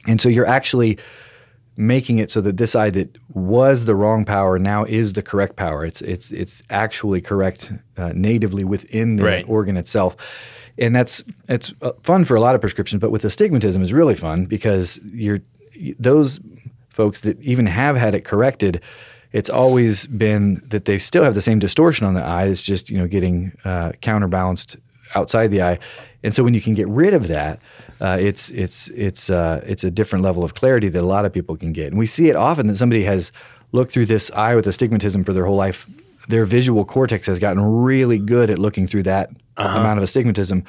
And 0.08 0.20
so 0.20 0.28
you're 0.28 0.48
actually 0.48 0.98
making 1.78 2.18
it 2.18 2.32
so 2.32 2.42
that 2.42 2.58
this 2.58 2.74
eye 2.74 2.90
that 2.90 3.16
was 3.34 3.86
the 3.86 3.94
wrong 3.94 4.26
power 4.26 4.58
now 4.58 4.84
is 4.84 5.14
the 5.14 5.22
correct 5.22 5.58
power. 5.58 5.86
It's 5.86 6.02
it's 6.02 6.32
it's 6.32 6.64
actually 6.72 7.22
correct 7.22 7.72
uh, 7.98 8.14
natively 8.16 8.64
within 8.64 9.18
the 9.18 9.26
right. 9.26 9.46
organ 9.48 9.78
itself. 9.78 10.16
And 10.78 10.96
that's 10.96 11.24
it's 11.48 11.72
uh, 11.84 11.92
fun 12.02 12.24
for 12.24 12.36
a 12.36 12.42
lot 12.42 12.56
of 12.56 12.62
prescriptions, 12.62 13.00
but 13.00 13.12
with 13.12 13.24
astigmatism 13.26 13.84
is 13.84 13.94
really 13.94 14.16
fun 14.16 14.46
because 14.46 15.00
you're 15.06 15.42
those 16.00 16.40
folks 16.90 17.22
that 17.22 17.40
even 17.42 17.66
have 17.66 17.96
had 17.96 18.16
it 18.16 18.26
corrected, 18.26 18.82
it's 19.32 19.50
always 19.50 20.08
been 20.08 20.62
that 20.68 20.86
they 20.86 20.98
still 20.98 21.24
have 21.24 21.34
the 21.34 21.42
same 21.42 21.60
distortion 21.60 22.08
on 22.08 22.14
the 22.14 22.24
eye. 22.24 22.46
It's 22.46 22.64
just 22.64 22.90
you 22.90 22.98
know 22.98 23.08
getting 23.08 23.52
uh, 23.66 23.92
counterbalanced 24.02 24.78
outside 25.14 25.48
the 25.48 25.62
eye. 25.62 25.80
And 26.24 26.34
so 26.34 26.44
when 26.44 26.54
you 26.54 26.62
can 26.62 26.74
get 26.74 26.88
rid 26.88 27.14
of 27.14 27.28
that, 27.28 27.60
uh, 28.02 28.18
it's 28.20 28.50
it's 28.52 28.90
it's 28.90 29.30
uh, 29.30 29.62
it's 29.66 29.84
a 29.84 29.92
different 29.92 30.24
level 30.24 30.44
of 30.44 30.54
clarity 30.54 30.90
that 30.90 31.02
a 31.02 31.06
lot 31.06 31.26
of 31.26 31.34
people 31.34 31.56
can 31.56 31.72
get. 31.72 31.88
And 31.88 31.98
we 31.98 32.08
see 32.08 32.30
it 32.30 32.36
often 32.36 32.68
that 32.68 32.78
somebody 32.78 33.04
has 33.04 33.32
looked 33.72 33.92
through 33.92 34.08
this 34.08 34.32
eye 34.32 34.56
with 34.56 34.66
astigmatism 34.68 35.24
for 35.24 35.34
their 35.34 35.46
whole 35.46 35.56
life. 35.56 35.86
Their 36.28 36.46
visual 36.46 36.86
cortex 36.86 37.28
has 37.28 37.38
gotten 37.38 37.62
really 37.62 38.18
good 38.18 38.50
at 38.50 38.58
looking 38.58 38.88
through 38.88 39.04
that 39.04 39.30
uh-huh. 39.58 39.80
amount 39.80 39.98
of 40.00 40.04
astigmatism 40.04 40.64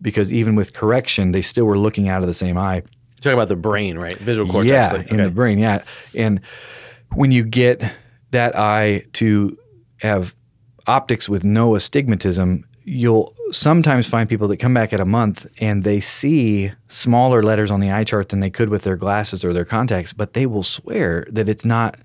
because 0.00 0.32
even 0.32 0.56
with 0.56 0.72
correction, 0.72 1.32
they 1.32 1.42
still 1.42 1.64
were 1.64 1.78
looking 1.78 2.08
out 2.08 2.22
of 2.22 2.26
the 2.26 2.32
same 2.32 2.56
eye. 2.56 2.82
Talking 3.22 3.38
about 3.38 3.48
the 3.48 3.56
brain, 3.56 3.98
right? 3.98 4.16
Visual 4.18 4.50
cortex. 4.50 4.70
Yeah, 4.70 4.96
like, 4.98 5.06
okay. 5.06 5.16
in 5.16 5.22
the 5.22 5.30
brain. 5.30 5.58
Yeah, 5.58 5.84
and 6.14 6.40
when 7.14 7.30
you 7.30 7.44
get 7.44 7.82
that 8.32 8.56
eye 8.56 9.06
to 9.14 9.56
have 10.00 10.34
optics 10.86 11.28
with 11.28 11.44
no 11.44 11.74
astigmatism, 11.74 12.64
you'll 12.84 13.34
sometimes 13.50 14.08
find 14.08 14.28
people 14.28 14.48
that 14.48 14.56
come 14.56 14.74
back 14.74 14.92
at 14.92 15.00
a 15.00 15.04
month 15.04 15.46
and 15.60 15.84
they 15.84 16.00
see 16.00 16.72
smaller 16.88 17.42
letters 17.42 17.70
on 17.70 17.80
the 17.80 17.90
eye 17.90 18.04
chart 18.04 18.30
than 18.30 18.40
they 18.40 18.50
could 18.50 18.68
with 18.68 18.82
their 18.82 18.96
glasses 18.96 19.44
or 19.44 19.52
their 19.52 19.64
contacts, 19.64 20.12
but 20.12 20.32
they 20.32 20.46
will 20.46 20.62
swear 20.62 21.26
that 21.30 21.48
it's 21.48 21.64
not 21.64 21.96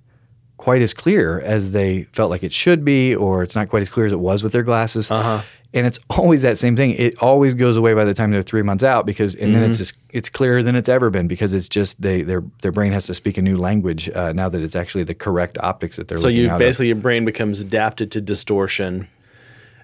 quite 0.58 0.82
as 0.82 0.94
clear 0.94 1.40
as 1.40 1.72
they 1.72 2.04
felt 2.14 2.30
like 2.30 2.44
it 2.44 2.52
should 2.52 2.84
be, 2.84 3.16
or 3.16 3.44
it's 3.44 3.56
not 3.56 3.70
quite 3.70 3.82
as 3.82 3.90
clear 3.90 4.06
as 4.06 4.12
it 4.12 4.20
was 4.20 4.44
with 4.44 4.54
their 4.54 4.64
glasses. 4.64 5.10
Uh-huh. 5.10 5.42
And 5.74 5.86
it's 5.86 6.00
always 6.10 6.42
that 6.42 6.58
same 6.58 6.76
thing. 6.76 6.92
It 6.92 7.22
always 7.22 7.54
goes 7.54 7.78
away 7.78 7.94
by 7.94 8.06
the 8.06 8.14
time 8.14 8.32
they're 8.32 8.42
three 8.42 8.62
months 8.62 8.84
out 8.84 9.06
because, 9.06 9.36
and 9.36 9.46
mm-hmm. 9.46 9.54
then 9.54 9.64
it's 9.64 9.78
mm-hmm. 9.78 9.84
just, 9.84 9.98
it's 10.12 10.30
clearer 10.30 10.64
than 10.64 10.76
it's 10.76 10.90
ever 10.90 11.10
been 11.10 11.28
because 11.28 11.54
it's 11.54 11.70
just 11.70 12.02
they 12.02 12.22
their 12.22 12.44
their 12.62 12.72
brain 12.72 12.94
has 12.94 13.06
to 13.08 13.14
speak 13.14 13.38
a 13.38 13.42
new 13.42 13.58
language 13.58 14.10
uh, 14.10 14.34
now 14.34 14.50
that 14.50 14.62
it's 14.62 14.76
actually 14.76 15.04
the 15.04 15.14
correct 15.14 15.58
optics 15.60 15.98
that 15.98 16.08
they're. 16.08 16.18
Looking 16.18 16.46
at. 16.46 16.50
So 16.50 16.54
you 16.54 16.58
basically 16.58 16.92
of. 16.92 16.98
your 16.98 17.02
brain 17.04 17.26
becomes 17.26 17.60
adapted 17.60 18.12
to 18.14 18.22
distortion 18.22 19.08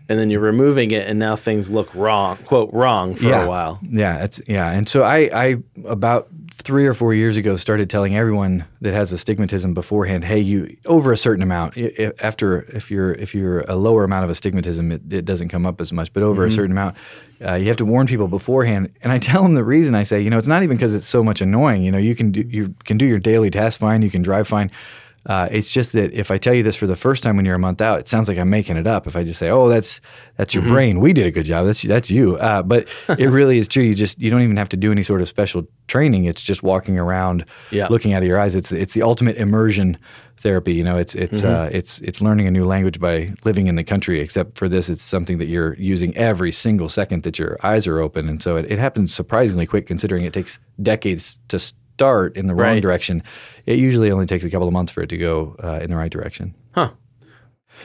and 0.09 0.19
then 0.19 0.29
you're 0.29 0.39
removing 0.39 0.91
it 0.91 1.07
and 1.07 1.19
now 1.19 1.35
things 1.35 1.69
look 1.69 1.93
wrong 1.95 2.37
quote 2.45 2.71
wrong 2.73 3.15
for 3.15 3.27
yeah. 3.27 3.43
a 3.43 3.47
while 3.47 3.79
yeah 3.81 4.23
it's 4.23 4.41
yeah 4.47 4.71
and 4.71 4.87
so 4.87 5.03
I, 5.03 5.17
I 5.33 5.57
about 5.85 6.27
three 6.57 6.85
or 6.85 6.93
four 6.93 7.13
years 7.13 7.35
ago 7.35 7.55
started 7.57 7.89
telling 7.89 8.15
everyone 8.15 8.63
that 8.79 8.93
has 8.93 9.11
astigmatism 9.11 9.73
beforehand 9.73 10.23
hey 10.23 10.39
you 10.39 10.77
over 10.85 11.11
a 11.11 11.17
certain 11.17 11.43
amount 11.43 11.75
if, 11.77 12.23
after 12.23 12.61
if 12.75 12.89
you're 12.89 13.13
if 13.13 13.35
you're 13.35 13.61
a 13.61 13.75
lower 13.75 14.03
amount 14.03 14.23
of 14.23 14.29
astigmatism 14.29 14.91
it, 14.91 15.01
it 15.11 15.25
doesn't 15.25 15.49
come 15.49 15.65
up 15.65 15.81
as 15.81 15.91
much 15.91 16.13
but 16.13 16.23
over 16.23 16.43
mm-hmm. 16.43 16.47
a 16.47 16.51
certain 16.51 16.71
amount 16.71 16.95
uh, 17.45 17.55
you 17.55 17.67
have 17.67 17.75
to 17.75 17.85
warn 17.85 18.07
people 18.07 18.27
beforehand 18.27 18.89
and 19.01 19.11
i 19.11 19.17
tell 19.17 19.43
them 19.43 19.55
the 19.55 19.63
reason 19.63 19.93
i 19.93 20.03
say 20.03 20.21
you 20.21 20.29
know 20.29 20.37
it's 20.37 20.47
not 20.47 20.63
even 20.63 20.77
because 20.77 20.95
it's 20.95 21.07
so 21.07 21.23
much 21.23 21.41
annoying 21.41 21.83
you 21.83 21.91
know 21.91 21.97
you 21.97 22.15
can 22.15 22.31
do 22.31 22.41
you 22.41 22.73
can 22.85 22.97
do 22.97 23.05
your 23.05 23.19
daily 23.19 23.49
tasks 23.49 23.77
fine 23.77 24.01
you 24.01 24.09
can 24.09 24.21
drive 24.21 24.47
fine 24.47 24.71
uh, 25.25 25.47
it's 25.51 25.71
just 25.71 25.93
that 25.93 26.11
if 26.13 26.31
I 26.31 26.37
tell 26.37 26.53
you 26.53 26.63
this 26.63 26.75
for 26.75 26.85
the 26.85 26.97
first 26.97 27.23
time 27.23 27.37
when 27.37 27.45
you're 27.45 27.55
a 27.55 27.59
month 27.59 27.79
out, 27.79 27.99
it 27.99 28.07
sounds 28.07 28.27
like 28.27 28.37
I'm 28.37 28.49
making 28.49 28.75
it 28.75 28.85
up. 28.85 29.07
If 29.07 29.15
I 29.15 29.23
just 29.23 29.39
say, 29.39 29.49
"Oh, 29.49 29.69
that's 29.69 30.01
that's 30.35 30.53
your 30.53 30.63
mm-hmm. 30.63 30.73
brain," 30.73 30.99
we 30.99 31.13
did 31.13 31.25
a 31.25 31.31
good 31.31 31.45
job. 31.45 31.65
That's 31.65 31.81
that's 31.81 32.11
you. 32.11 32.35
Uh, 32.35 32.61
but 32.61 32.89
it 33.17 33.27
really 33.29 33.57
is 33.57 33.69
true. 33.69 33.83
You 33.83 33.95
just 33.95 34.21
you 34.21 34.29
don't 34.29 34.41
even 34.41 34.57
have 34.57 34.69
to 34.69 34.77
do 34.77 34.91
any 34.91 35.01
sort 35.01 35.21
of 35.21 35.29
special 35.29 35.65
training. 35.87 36.25
It's 36.25 36.43
just 36.43 36.61
walking 36.61 36.99
around, 36.99 37.45
yeah. 37.71 37.87
looking 37.89 38.13
out 38.13 38.21
of 38.21 38.27
your 38.27 38.37
eyes. 38.37 38.53
It's 38.55 38.73
it's 38.73 38.93
the 38.93 39.01
ultimate 39.01 39.37
immersion 39.37 39.97
therapy. 40.37 40.73
You 40.73 40.83
know, 40.83 40.97
it's 40.97 41.15
it's 41.15 41.41
mm-hmm. 41.41 41.55
uh, 41.55 41.69
it's 41.71 41.99
it's 42.01 42.21
learning 42.21 42.47
a 42.47 42.51
new 42.51 42.65
language 42.65 42.99
by 42.99 43.31
living 43.45 43.67
in 43.67 43.75
the 43.75 43.83
country. 43.85 44.19
Except 44.19 44.57
for 44.57 44.67
this, 44.67 44.89
it's 44.89 45.03
something 45.03 45.37
that 45.37 45.47
you're 45.47 45.75
using 45.75 46.15
every 46.17 46.51
single 46.51 46.89
second 46.89 47.23
that 47.23 47.39
your 47.39 47.57
eyes 47.63 47.87
are 47.87 48.01
open, 48.01 48.27
and 48.27 48.43
so 48.43 48.57
it, 48.57 48.69
it 48.69 48.77
happens 48.77 49.13
surprisingly 49.13 49.67
quick, 49.67 49.87
considering 49.87 50.25
it 50.25 50.33
takes 50.33 50.59
decades 50.81 51.39
to 51.47 51.59
start 51.93 52.35
in 52.35 52.47
the 52.47 52.55
wrong 52.55 52.73
right. 52.73 52.81
direction, 52.81 53.23
it 53.65 53.77
usually 53.77 54.11
only 54.11 54.25
takes 54.25 54.43
a 54.43 54.49
couple 54.49 54.67
of 54.67 54.73
months 54.73 54.91
for 54.91 55.03
it 55.03 55.07
to 55.07 55.17
go 55.17 55.55
uh, 55.63 55.79
in 55.81 55.89
the 55.89 55.95
right 55.95 56.11
direction. 56.11 56.55
Huh. 56.73 56.91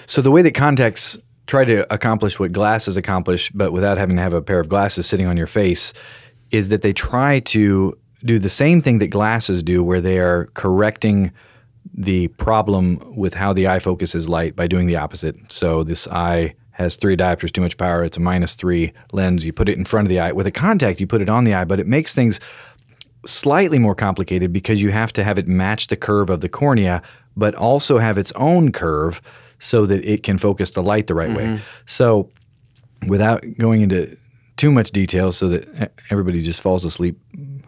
So 0.07 0.23
the 0.23 0.31
way 0.31 0.43
that 0.43 0.55
contacts 0.55 1.19
try 1.47 1.65
to 1.65 1.93
accomplish 1.93 2.39
what 2.39 2.53
glasses 2.53 2.97
accomplish, 2.97 3.51
but 3.51 3.73
without 3.73 3.99
having 3.99 4.17
to 4.17 4.23
have 4.23 4.35
a 4.35 4.43
pair 4.43 4.61
of 4.61 4.69
glasses 4.69 5.07
sitting 5.07 5.27
on 5.27 5.37
your 5.37 5.47
face, 5.47 5.93
is 6.51 6.69
that 6.69 6.83
they 6.83 6.93
try 6.93 7.41
to 7.41 7.99
do 8.25 8.39
the 8.39 8.49
same 8.49 8.83
thing 8.83 8.99
that 8.99 9.09
glasses 9.09 9.63
do, 9.63 9.83
where 9.83 10.01
they 10.01 10.19
are 10.19 10.47
correcting 10.55 11.33
the 11.95 12.29
problem 12.29 13.01
with 13.17 13.35
how 13.35 13.53
the 13.53 13.67
eye 13.67 13.79
focuses 13.79 14.29
light 14.29 14.55
by 14.55 14.67
doing 14.67 14.87
the 14.87 14.97
opposite. 14.97 15.37
So 15.51 15.85
this 15.85 16.07
eye 16.09 16.55
has 16.73 16.97
three 16.97 17.17
diopters, 17.17 17.51
too 17.51 17.61
much 17.61 17.77
power. 17.77 18.05
It's 18.05 18.17
a 18.17 18.21
minus 18.21 18.55
three 18.55 18.93
lens. 19.13 19.45
You 19.45 19.53
put 19.53 19.69
it 19.69 19.77
in 19.77 19.85
front 19.85 20.07
of 20.07 20.11
the 20.11 20.21
eye. 20.21 20.33
With 20.33 20.47
a 20.47 20.53
contact, 20.53 21.01
you 21.01 21.07
put 21.07 21.21
it 21.21 21.29
on 21.29 21.45
the 21.45 21.55
eye, 21.55 21.65
but 21.65 21.81
it 21.81 21.87
makes 21.87 22.15
things 22.15 22.39
slightly 23.29 23.79
more 23.79 23.95
complicated 23.95 24.53
because 24.53 24.83
you 24.83 24.91
have 24.91 25.13
to 25.13 25.25
have 25.25 25.39
it 25.39 25.47
match 25.47 25.89
the 25.89 25.97
curve 25.97 26.31
of 26.31 26.41
the 26.41 26.49
cornea, 26.49 27.03
but 27.37 27.55
also 27.55 27.99
have 27.99 28.19
its 28.19 28.33
own 28.33 28.73
curve 28.73 29.21
so 29.59 29.87
that 29.87 30.05
it 30.05 30.23
can 30.23 30.39
focus 30.39 30.71
the 30.71 30.83
light 30.83 31.07
the 31.07 31.15
right 31.15 31.31
mm-hmm. 31.31 31.55
way. 31.55 31.61
So, 31.87 32.31
without 33.07 33.45
going 33.59 33.83
into 33.83 34.17
too 34.57 34.73
much 34.73 34.91
detail, 34.91 35.31
so 35.31 35.49
that 35.49 35.93
everybody 36.11 36.43
just 36.43 36.61
falls 36.61 36.85
asleep, 36.85 37.19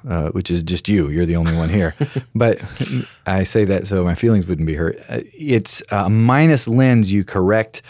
uh, 0.09 0.31
which 0.31 0.51
is 0.51 0.63
just 0.63 0.89
you. 0.89 1.09
You're 1.09 1.27
the 1.27 1.37
only 1.37 1.57
one 1.57 1.69
here. 1.69 1.95
but 2.35 2.61
I 3.27 3.45
say 3.45 3.65
that 3.67 3.87
so 3.87 4.05
my 4.05 4.15
feelings 4.15 4.47
wouldn't 4.47 4.67
be 4.67 4.75
hurt. 4.75 4.99
Uh, 5.09 5.21
it's 5.35 5.83
a 5.91 6.09
minus 6.09 6.67
lens. 6.67 7.13
You 7.13 7.25
correct. 7.25 7.83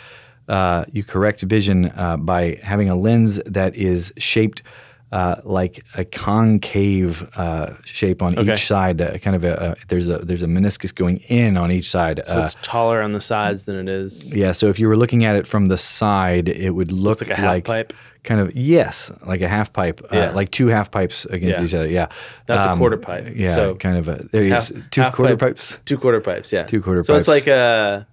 Uh, 0.49 0.85
you 0.91 1.05
correct 1.05 1.43
vision 1.43 1.93
uh, 1.97 2.17
by 2.17 2.59
having 2.63 2.89
a 2.89 2.97
lens 2.97 3.37
that 3.47 3.77
is 3.77 4.13
shaped 4.19 4.65
uh, 5.13 5.41
like 5.45 5.85
a 5.97 6.05
concave 6.05 7.29
uh, 7.37 7.75
shape 7.85 8.23
on 8.23 8.39
okay. 8.39 8.53
each 8.53 8.67
side. 8.67 9.03
Uh, 9.03 9.19
kind 9.19 9.35
of 9.35 9.45
a, 9.45 9.77
there's 9.89 10.09
a 10.09 10.19
there's 10.19 10.43
a 10.43 10.47
meniscus 10.47 10.95
going 10.95 11.19
in 11.29 11.57
on 11.57 11.73
each 11.73 11.91
side. 11.91 12.21
So 12.27 12.39
it's 12.39 12.55
uh, 12.55 12.59
taller 12.63 13.03
on 13.03 13.13
the 13.13 13.21
sides 13.21 13.65
than 13.65 13.77
it 13.77 13.89
is. 13.89 14.35
Yeah. 14.37 14.53
So 14.53 14.69
if 14.69 14.79
you 14.79 14.89
were 14.89 14.97
looking 14.97 15.25
at 15.25 15.37
it 15.37 15.47
from 15.47 15.67
the 15.67 15.77
side, 15.77 16.49
it 16.49 16.71
would 16.71 16.93
look 16.93 17.21
like 17.21 17.31
a 17.31 17.37
half 17.37 17.55
like 17.55 17.65
pipe. 17.65 17.93
Kind 18.23 18.41
of 18.41 18.55
yes, 18.55 19.11
like 19.25 19.41
a 19.41 19.49
half 19.49 19.73
pipe, 19.73 20.03
uh, 20.13 20.17
yeah. 20.17 20.31
like 20.33 20.51
two 20.51 20.67
half 20.67 20.91
pipes 20.91 21.25
against 21.25 21.59
yeah. 21.59 21.65
each 21.65 21.75
other. 21.75 21.89
Yeah, 21.89 22.09
that's 22.45 22.67
um, 22.67 22.75
a 22.75 22.77
quarter 22.77 22.99
pipe. 22.99 23.33
Yeah, 23.35 23.55
so 23.55 23.75
kind 23.77 23.97
of 23.97 24.09
a 24.09 24.29
there 24.31 24.45
half, 24.45 24.71
two 24.91 25.03
quarter 25.11 25.37
pipe, 25.37 25.57
pipes. 25.57 25.81
Two 25.87 25.97
quarter 25.97 26.21
pipes. 26.21 26.53
Yeah, 26.53 26.65
two 26.65 26.83
quarter. 26.83 27.03
So 27.03 27.15
pipes. 27.15 27.21
it's 27.21 27.29
like 27.29 27.47
a 27.47 28.07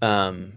um, 0.00 0.52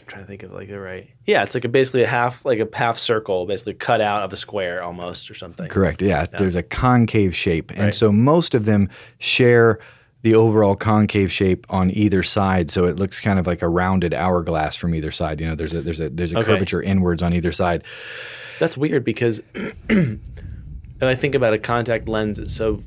I'm 0.00 0.06
trying 0.06 0.22
to 0.22 0.26
think 0.26 0.42
of 0.42 0.52
like 0.52 0.68
the 0.68 0.80
right. 0.80 1.10
Yeah, 1.26 1.42
it's 1.42 1.54
like 1.54 1.64
a 1.64 1.68
basically 1.68 2.02
a 2.02 2.08
half 2.08 2.44
like 2.44 2.58
a 2.58 2.68
half 2.76 2.98
circle, 2.98 3.46
basically 3.46 3.74
cut 3.74 4.00
out 4.00 4.22
of 4.22 4.32
a 4.32 4.36
square 4.36 4.82
almost 4.82 5.30
or 5.30 5.34
something. 5.34 5.68
Correct. 5.68 6.02
Yeah, 6.02 6.20
yeah. 6.20 6.38
there's 6.38 6.56
a 6.56 6.62
concave 6.62 7.34
shape, 7.34 7.70
and 7.70 7.80
right. 7.80 7.94
so 7.94 8.12
most 8.12 8.54
of 8.54 8.64
them 8.64 8.88
share 9.18 9.78
the 10.22 10.34
overall 10.34 10.74
concave 10.74 11.30
shape 11.30 11.64
on 11.70 11.96
either 11.96 12.22
side, 12.22 12.70
so 12.70 12.86
it 12.86 12.96
looks 12.96 13.20
kind 13.20 13.38
of 13.38 13.46
like 13.46 13.62
a 13.62 13.68
rounded 13.68 14.12
hourglass 14.12 14.74
from 14.76 14.94
either 14.94 15.10
side. 15.10 15.40
You 15.40 15.48
know, 15.48 15.54
there's 15.54 15.74
a 15.74 15.80
there's 15.80 16.00
a 16.00 16.08
there's 16.08 16.32
a 16.32 16.38
Okay. 16.38 16.46
curvature 16.46 16.82
inwards 16.82 17.22
on 17.22 17.32
either 17.34 17.52
side. 17.52 17.84
That's 18.58 18.76
weird 18.76 19.04
because 19.04 19.40
when 19.86 20.20
I 21.00 21.14
think 21.14 21.34
about 21.34 21.52
a 21.52 21.58
contact 21.58 22.08
lens, 22.08 22.38
it's 22.38 22.54
so 22.54 22.82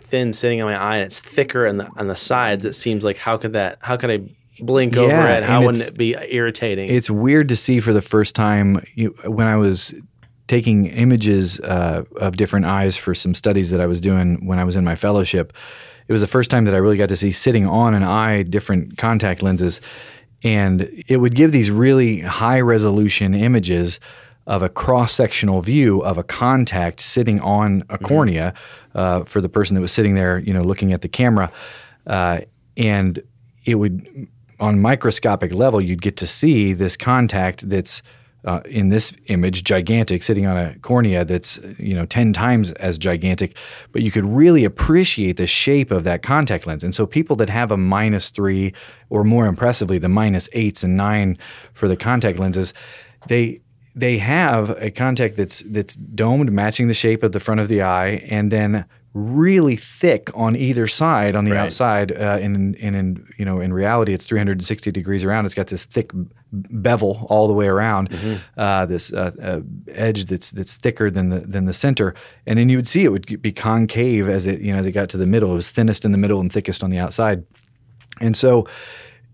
thin 0.00 0.32
sitting 0.32 0.60
on 0.60 0.68
my 0.68 0.76
eye, 0.76 0.96
and 0.96 1.04
it's 1.04 1.20
thicker 1.20 1.66
on 1.66 1.76
the 1.76 1.90
on 1.96 2.08
the 2.08 2.16
sides. 2.16 2.64
It 2.64 2.74
seems 2.74 3.04
like 3.04 3.18
how 3.18 3.36
could 3.36 3.52
that? 3.52 3.78
How 3.82 3.96
could 3.96 4.10
I 4.10 4.20
blink 4.60 4.96
over 4.96 5.08
Yeah, 5.08 5.38
it? 5.38 5.42
How 5.42 5.64
wouldn't 5.64 5.86
it 5.86 5.96
be 5.96 6.16
irritating? 6.28 6.88
It's 6.88 7.10
weird 7.10 7.48
to 7.48 7.56
see 7.56 7.80
for 7.80 7.92
the 7.92 8.02
first 8.02 8.34
time 8.34 8.84
you, 8.94 9.14
when 9.24 9.46
I 9.46 9.56
was 9.56 9.94
taking 10.50 10.86
images 10.86 11.60
uh, 11.60 12.02
of 12.16 12.36
different 12.36 12.66
eyes 12.66 12.96
for 12.96 13.14
some 13.14 13.34
studies 13.34 13.70
that 13.70 13.80
I 13.80 13.86
was 13.86 14.00
doing 14.00 14.44
when 14.44 14.58
I 14.58 14.64
was 14.64 14.74
in 14.74 14.84
my 14.84 14.96
fellowship. 14.96 15.52
It 16.08 16.12
was 16.12 16.22
the 16.22 16.26
first 16.26 16.50
time 16.50 16.64
that 16.64 16.74
I 16.74 16.78
really 16.78 16.96
got 16.96 17.08
to 17.10 17.16
see 17.16 17.30
sitting 17.30 17.68
on 17.68 17.94
an 17.94 18.02
eye 18.02 18.42
different 18.42 18.98
contact 18.98 19.44
lenses, 19.44 19.80
and 20.42 21.04
it 21.06 21.18
would 21.18 21.36
give 21.36 21.52
these 21.52 21.70
really 21.70 22.20
high 22.20 22.60
resolution 22.60 23.32
images 23.32 24.00
of 24.48 24.62
a 24.62 24.68
cross 24.68 25.12
sectional 25.12 25.60
view 25.60 26.02
of 26.02 26.18
a 26.18 26.24
contact 26.24 26.98
sitting 26.98 27.40
on 27.42 27.84
a 27.88 27.96
cornea 27.96 28.52
uh, 28.96 29.22
for 29.22 29.40
the 29.40 29.48
person 29.48 29.76
that 29.76 29.80
was 29.80 29.92
sitting 29.92 30.16
there, 30.16 30.40
you 30.40 30.52
know, 30.52 30.62
looking 30.62 30.92
at 30.92 31.02
the 31.02 31.08
camera, 31.08 31.52
uh, 32.08 32.40
and 32.76 33.22
it 33.64 33.76
would 33.76 34.26
on 34.60 34.80
microscopic 34.80 35.52
level, 35.52 35.80
you'd 35.80 36.02
get 36.02 36.16
to 36.18 36.26
see 36.26 36.72
this 36.72 36.96
contact 36.96 37.68
that's 37.68 38.02
uh, 38.44 38.60
in 38.64 38.88
this 38.88 39.12
image 39.26 39.64
gigantic, 39.64 40.22
sitting 40.22 40.46
on 40.46 40.56
a 40.56 40.74
cornea 40.78 41.24
that's 41.24 41.58
you 41.78 41.94
know 41.94 42.06
ten 42.06 42.32
times 42.32 42.72
as 42.72 42.98
gigantic, 42.98 43.56
but 43.92 44.02
you 44.02 44.10
could 44.10 44.24
really 44.24 44.64
appreciate 44.64 45.36
the 45.36 45.46
shape 45.46 45.90
of 45.90 46.04
that 46.04 46.22
contact 46.22 46.66
lens. 46.66 46.82
And 46.82 46.94
so, 46.94 47.06
people 47.06 47.36
that 47.36 47.50
have 47.50 47.70
a 47.70 47.76
minus 47.76 48.30
three, 48.30 48.72
or 49.10 49.24
more 49.24 49.46
impressively, 49.46 49.98
the 49.98 50.08
minus 50.08 50.48
eights 50.52 50.82
and 50.82 50.96
nine 50.96 51.36
for 51.74 51.86
the 51.86 51.96
contact 51.96 52.38
lenses, 52.38 52.72
they 53.28 53.60
they 53.94 54.18
have 54.18 54.70
a 54.82 54.90
contact 54.90 55.36
that's 55.36 55.60
that's 55.66 55.94
domed, 55.96 56.50
matching 56.50 56.88
the 56.88 56.94
shape 56.94 57.22
of 57.22 57.32
the 57.32 57.40
front 57.40 57.60
of 57.60 57.68
the 57.68 57.82
eye, 57.82 58.24
and 58.30 58.50
then 58.50 58.86
really 59.12 59.74
thick 59.74 60.30
on 60.34 60.54
either 60.54 60.86
side 60.86 61.34
on 61.34 61.44
the 61.44 61.50
Right. 61.50 61.60
outside. 61.60 62.12
Uh, 62.12 62.38
and, 62.40 62.76
and 62.76 62.94
in 62.96 63.26
you 63.38 63.44
know 63.44 63.60
in 63.60 63.72
reality, 63.72 64.12
it's 64.14 64.24
360 64.24 64.92
degrees 64.92 65.24
around. 65.24 65.46
It's 65.46 65.54
got 65.54 65.66
this 65.66 65.84
thick 65.84 66.10
bevel 66.52 67.26
all 67.28 67.46
the 67.46 67.52
way 67.52 67.66
around, 67.66 68.08
uh, 68.56 68.86
this 68.86 69.12
uh, 69.12 69.32
uh, 69.42 69.60
edge 69.92 70.26
that's 70.26 70.50
that's 70.52 70.76
thicker 70.76 71.10
than 71.10 71.28
the 71.30 71.40
than 71.40 71.64
the 71.66 71.72
center. 71.72 72.14
And 72.46 72.58
then 72.58 72.68
you 72.68 72.76
would 72.78 72.86
see 72.88 73.04
it 73.04 73.08
would 73.10 73.42
be 73.42 73.52
concave 73.52 74.28
as 74.28 74.46
it 74.46 74.60
you 74.60 74.72
know 74.72 74.78
as 74.78 74.86
it 74.86 74.92
got 74.92 75.08
to 75.10 75.16
the 75.16 75.26
middle. 75.26 75.50
It 75.52 75.56
was 75.56 75.70
thinnest 75.70 76.04
in 76.04 76.12
the 76.12 76.18
middle 76.18 76.40
and 76.40 76.52
thickest 76.52 76.84
on 76.84 76.90
the 76.90 76.98
outside. 76.98 77.44
And 78.20 78.36
so, 78.36 78.66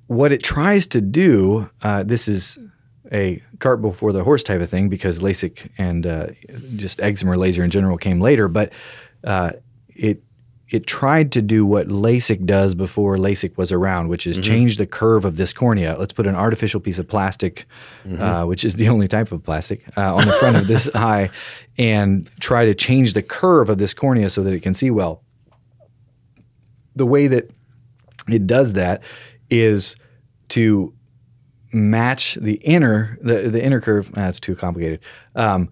what 0.07 0.33
it 0.33 0.43
tries 0.43 0.87
to 0.89 1.01
do, 1.01 1.69
uh, 1.83 2.03
this 2.05 2.29
is 2.29 2.59
a 3.13 3.43
cart 3.59 3.81
before 3.83 4.13
the 4.13 4.25
horse 4.25 4.43
type 4.43 4.61
of 4.61 4.69
thing 4.71 4.89
because 4.89 5.21
LASIK 5.21 5.71
and 5.79 6.07
uh, 6.07 6.27
just 6.77 6.99
excimer 6.99 7.37
laser 7.37 7.63
in 7.63 7.71
general 7.71 7.97
came 7.97 8.21
later, 8.21 8.49
but 8.49 8.73
uh, 9.25 9.53
it 9.99 10.23
it 10.69 10.85
tried 10.85 11.31
to 11.31 11.41
do 11.41 11.65
what 11.65 11.87
LASIK 11.87 12.45
does 12.45 12.75
before 12.75 13.17
LASIK 13.17 13.57
was 13.57 13.71
around, 13.71 14.09
which 14.09 14.27
is 14.27 14.37
change 14.37 14.79
the 14.79 14.87
curve 14.87 15.25
of 15.25 15.37
this 15.37 15.53
cornea. 15.53 15.95
Let's 15.97 16.13
put 16.13 16.27
an 16.27 16.35
artificial 16.35 16.81
piece 16.81 16.99
of 16.99 17.07
plastic, 17.07 17.67
uh, 18.19 18.45
which 18.47 18.65
is 18.65 18.75
the 18.75 18.89
only 18.89 19.07
type 19.07 19.31
of 19.31 19.45
plastic, 19.45 19.85
uh, 19.97 20.13
on 20.17 20.27
the 20.27 20.33
front 20.33 20.57
of 20.57 20.67
this 20.67 20.91
eye, 20.95 21.31
and 21.79 22.29
try 22.41 22.65
to 22.65 22.75
change 22.75 23.13
the 23.15 23.23
curve 23.23 23.69
of 23.69 23.79
this 23.79 23.95
cornea 23.95 24.29
so 24.29 24.43
that 24.43 24.53
it 24.53 24.61
can 24.61 24.75
see 24.75 24.91
well. 24.91 25.23
The 26.97 27.07
way 27.07 27.29
that 27.29 27.49
it 28.29 28.49
does 28.49 28.73
that 28.73 29.03
is 29.51 29.95
to 30.49 30.93
match 31.73 32.35
the 32.41 32.55
inner 32.65 33.19
the, 33.23 33.49
the 33.51 33.63
inner 33.65 33.81
curve. 33.81 34.11
ah, 34.17 34.21
That's 34.23 34.41
too 34.41 34.57
complicated. 34.57 35.01
Um, 35.37 35.69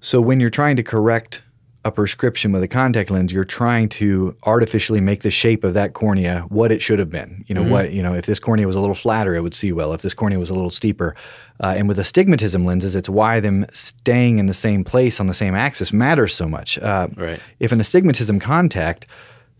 so 0.00 0.22
when 0.22 0.40
you're 0.40 0.50
trying 0.50 0.76
to 0.76 0.82
correct 0.82 1.42
a 1.84 1.90
prescription 1.90 2.52
with 2.52 2.62
a 2.62 2.68
contact 2.68 3.10
lens, 3.10 3.32
you're 3.32 3.42
trying 3.42 3.88
to 3.88 4.36
artificially 4.44 5.00
make 5.00 5.22
the 5.22 5.30
shape 5.32 5.64
of 5.64 5.74
that 5.74 5.94
cornea 5.94 6.44
what 6.48 6.70
it 6.70 6.80
should 6.80 7.00
have 7.00 7.10
been. 7.10 7.44
You 7.48 7.56
know 7.56 7.64
what 7.64 7.92
you 7.92 8.02
know 8.04 8.14
if 8.14 8.24
this 8.26 8.38
cornea 8.38 8.66
was 8.68 8.76
a 8.76 8.80
little 8.80 8.94
flatter, 8.94 9.34
it 9.34 9.40
would 9.42 9.54
see 9.54 9.72
well. 9.72 9.92
If 9.92 10.00
this 10.02 10.14
cornea 10.14 10.38
was 10.38 10.48
a 10.48 10.54
little 10.54 10.70
steeper, 10.70 11.16
uh, 11.60 11.74
and 11.76 11.88
with 11.88 11.98
astigmatism 11.98 12.64
lenses, 12.64 12.94
it's 12.94 13.08
why 13.08 13.40
them 13.40 13.66
staying 13.72 14.38
in 14.38 14.46
the 14.46 14.54
same 14.54 14.84
place 14.84 15.18
on 15.18 15.26
the 15.26 15.34
same 15.34 15.54
axis 15.56 15.92
matters 15.92 16.34
so 16.34 16.46
much. 16.48 16.78
Uh, 16.78 17.08
Right. 17.16 17.42
If 17.58 17.72
an 17.72 17.80
astigmatism 17.80 18.38
contact 18.38 19.06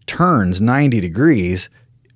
turns 0.07 0.61
90 0.61 1.01
degrees, 1.01 1.69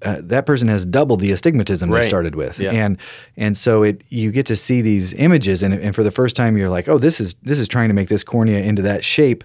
uh, 0.03 0.19
that 0.23 0.45
person 0.47 0.69
has 0.69 0.85
doubled 0.85 1.21
the 1.21 1.33
astigmatism 1.33 1.91
Right. 1.91 2.03
they 2.03 2.07
started 2.07 2.35
with, 2.37 2.61
Yeah. 2.61 2.71
and 2.73 2.99
and 3.37 3.57
so 3.57 3.83
it 3.83 4.03
you 4.09 4.31
get 4.31 4.47
to 4.47 4.57
see 4.57 4.83
these 4.83 5.15
images, 5.15 5.63
and, 5.65 5.75
and 5.75 5.95
for 5.97 6.05
the 6.05 6.11
first 6.13 6.37
time 6.37 6.57
you're 6.57 6.71
like, 6.71 6.87
oh, 6.89 6.99
this 6.99 7.21
is 7.21 7.35
this 7.43 7.59
is 7.59 7.67
trying 7.67 7.89
to 7.89 7.95
make 7.95 8.09
this 8.09 8.23
cornea 8.23 8.61
into 8.61 8.83
that 8.83 9.03
shape. 9.03 9.43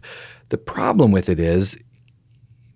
The 0.51 0.57
problem 0.57 1.13
with 1.13 1.29
it 1.29 1.39
is 1.39 1.77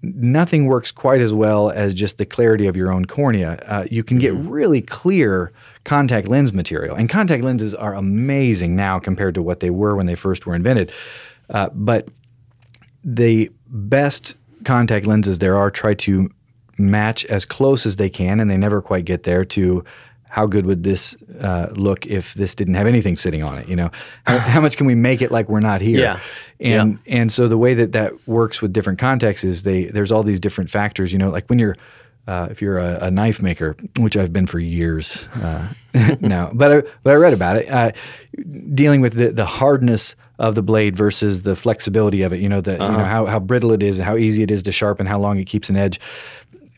nothing 0.02 0.66
works 0.66 0.92
quite 0.92 1.20
as 1.20 1.34
well 1.34 1.70
as 1.70 1.94
just 1.94 2.18
the 2.18 2.26
clarity 2.26 2.68
of 2.68 2.78
your 2.78 2.90
own 2.90 3.04
cornea. 3.04 3.62
Uh, 3.66 3.86
you 3.92 4.02
can 4.02 4.18
get 4.18 4.34
really 4.34 4.82
clear 4.82 5.52
contact 5.84 6.30
lens 6.30 6.54
material, 6.54 6.96
and 6.96 7.10
contact 7.10 7.44
lenses 7.44 7.76
are 7.76 7.94
amazing 7.94 8.78
now 8.78 8.98
compared 8.98 9.36
to 9.36 9.42
what 9.42 9.60
they 9.60 9.70
were 9.70 9.94
when 9.94 10.06
they 10.06 10.16
first 10.16 10.46
were 10.46 10.56
invented. 10.56 10.94
Uh, 11.50 11.70
but 11.74 12.08
the 13.04 13.52
best 13.68 14.36
contact 14.64 15.06
lenses 15.06 15.40
there 15.40 15.58
are 15.58 15.70
try 15.70 15.94
to 15.94 16.30
match 16.78 17.26
as 17.26 17.44
close 17.44 17.86
as 17.86 17.98
they 17.98 18.10
can, 18.10 18.40
and 18.40 18.50
they 18.50 18.58
never 18.58 18.82
quite 18.82 19.04
get 19.04 19.24
there 19.24 19.44
to 19.44 19.84
how 20.36 20.46
good 20.46 20.66
would 20.66 20.84
this 20.84 21.16
uh, 21.40 21.68
look 21.72 22.06
if 22.06 22.34
this 22.34 22.56
didn't 22.56 22.74
have 22.74 22.88
anything 22.88 23.16
sitting 23.16 23.42
on 23.42 23.58
it? 23.58 23.70
You 23.70 23.78
know, 23.78 23.90
how, 24.28 24.38
how 24.38 24.60
much 24.60 24.76
can 24.76 24.86
we 24.86 24.94
make 24.94 25.22
it 25.22 25.32
like 25.32 25.48
we're 25.48 25.62
not 25.62 25.80
here? 25.80 25.98
Yeah. 25.98 26.20
And 26.60 27.00
and 27.08 27.32
so 27.32 27.48
the 27.48 27.58
way 27.58 27.74
that 27.76 27.94
that 27.94 28.28
works 28.28 28.62
with 28.62 28.74
different 28.74 29.00
contexts 29.00 29.46
is 29.46 29.64
they 29.64 29.86
there's 29.86 30.12
all 30.12 30.24
these 30.24 30.42
different 30.42 30.70
factors. 30.70 31.14
You 31.14 31.20
know, 31.20 31.30
like 31.30 31.48
when 31.48 31.58
you're 31.58 31.78
uh, 32.28 32.50
if 32.52 32.62
you're 32.62 32.80
a, 32.80 33.06
a 33.06 33.12
knife 33.12 33.42
maker, 33.42 33.78
which 33.98 34.18
I've 34.18 34.34
been 34.34 34.46
for 34.46 34.60
years 34.60 35.30
uh, 35.36 35.70
now, 36.20 36.52
but 36.54 36.72
I, 36.72 36.90
but 37.04 37.14
I 37.14 37.16
read 37.16 37.34
about 37.34 37.56
it, 37.56 37.70
uh, 37.70 37.92
dealing 38.74 39.00
with 39.00 39.14
the, 39.14 39.32
the 39.32 39.46
hardness 39.46 40.18
of 40.38 40.56
the 40.56 40.62
blade 40.62 40.98
versus 40.98 41.44
the 41.44 41.56
flexibility 41.56 42.24
of 42.24 42.34
it. 42.34 42.42
You 42.42 42.50
know, 42.50 42.60
the 42.60 42.74
you 42.74 42.78
know 42.80 43.06
how, 43.06 43.26
how 43.26 43.40
brittle 43.40 43.72
it 43.72 43.82
is, 43.82 44.00
how 44.00 44.18
easy 44.18 44.44
it 44.44 44.52
is 44.52 44.64
to 44.64 44.72
sharpen, 44.72 45.06
how 45.06 45.20
long 45.20 45.40
it 45.40 45.46
keeps 45.46 45.70
an 45.70 45.78
edge. 45.78 46.00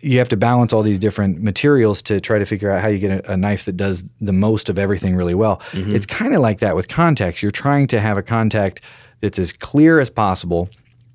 You 0.08 0.20
have 0.20 0.30
to 0.30 0.38
balance 0.38 0.74
all 0.74 0.84
these 0.84 1.00
different 1.00 1.42
materials 1.42 2.02
to 2.04 2.20
try 2.20 2.40
to 2.40 2.46
figure 2.46 2.72
out 2.72 2.82
how 2.82 2.88
you 2.88 3.00
get 3.00 3.26
a, 3.26 3.34
a 3.34 3.38
knife 3.38 3.66
that 3.66 3.78
does 3.78 4.04
the 4.22 4.34
most 4.34 4.70
of 4.70 4.80
everything 4.80 5.16
really 5.16 5.36
well. 5.36 5.62
It's 5.96 6.06
kind 6.06 6.34
of 6.34 6.42
like 6.42 6.60
that 6.60 6.76
with 6.76 6.88
contacts. 6.88 7.42
You're 7.42 7.52
trying 7.52 7.88
to 7.88 8.00
have 8.00 8.18
a 8.18 8.24
contact 8.24 8.84
that's 9.22 9.40
as 9.40 9.54
clear 9.54 10.00
as 10.00 10.10
possible 10.10 10.70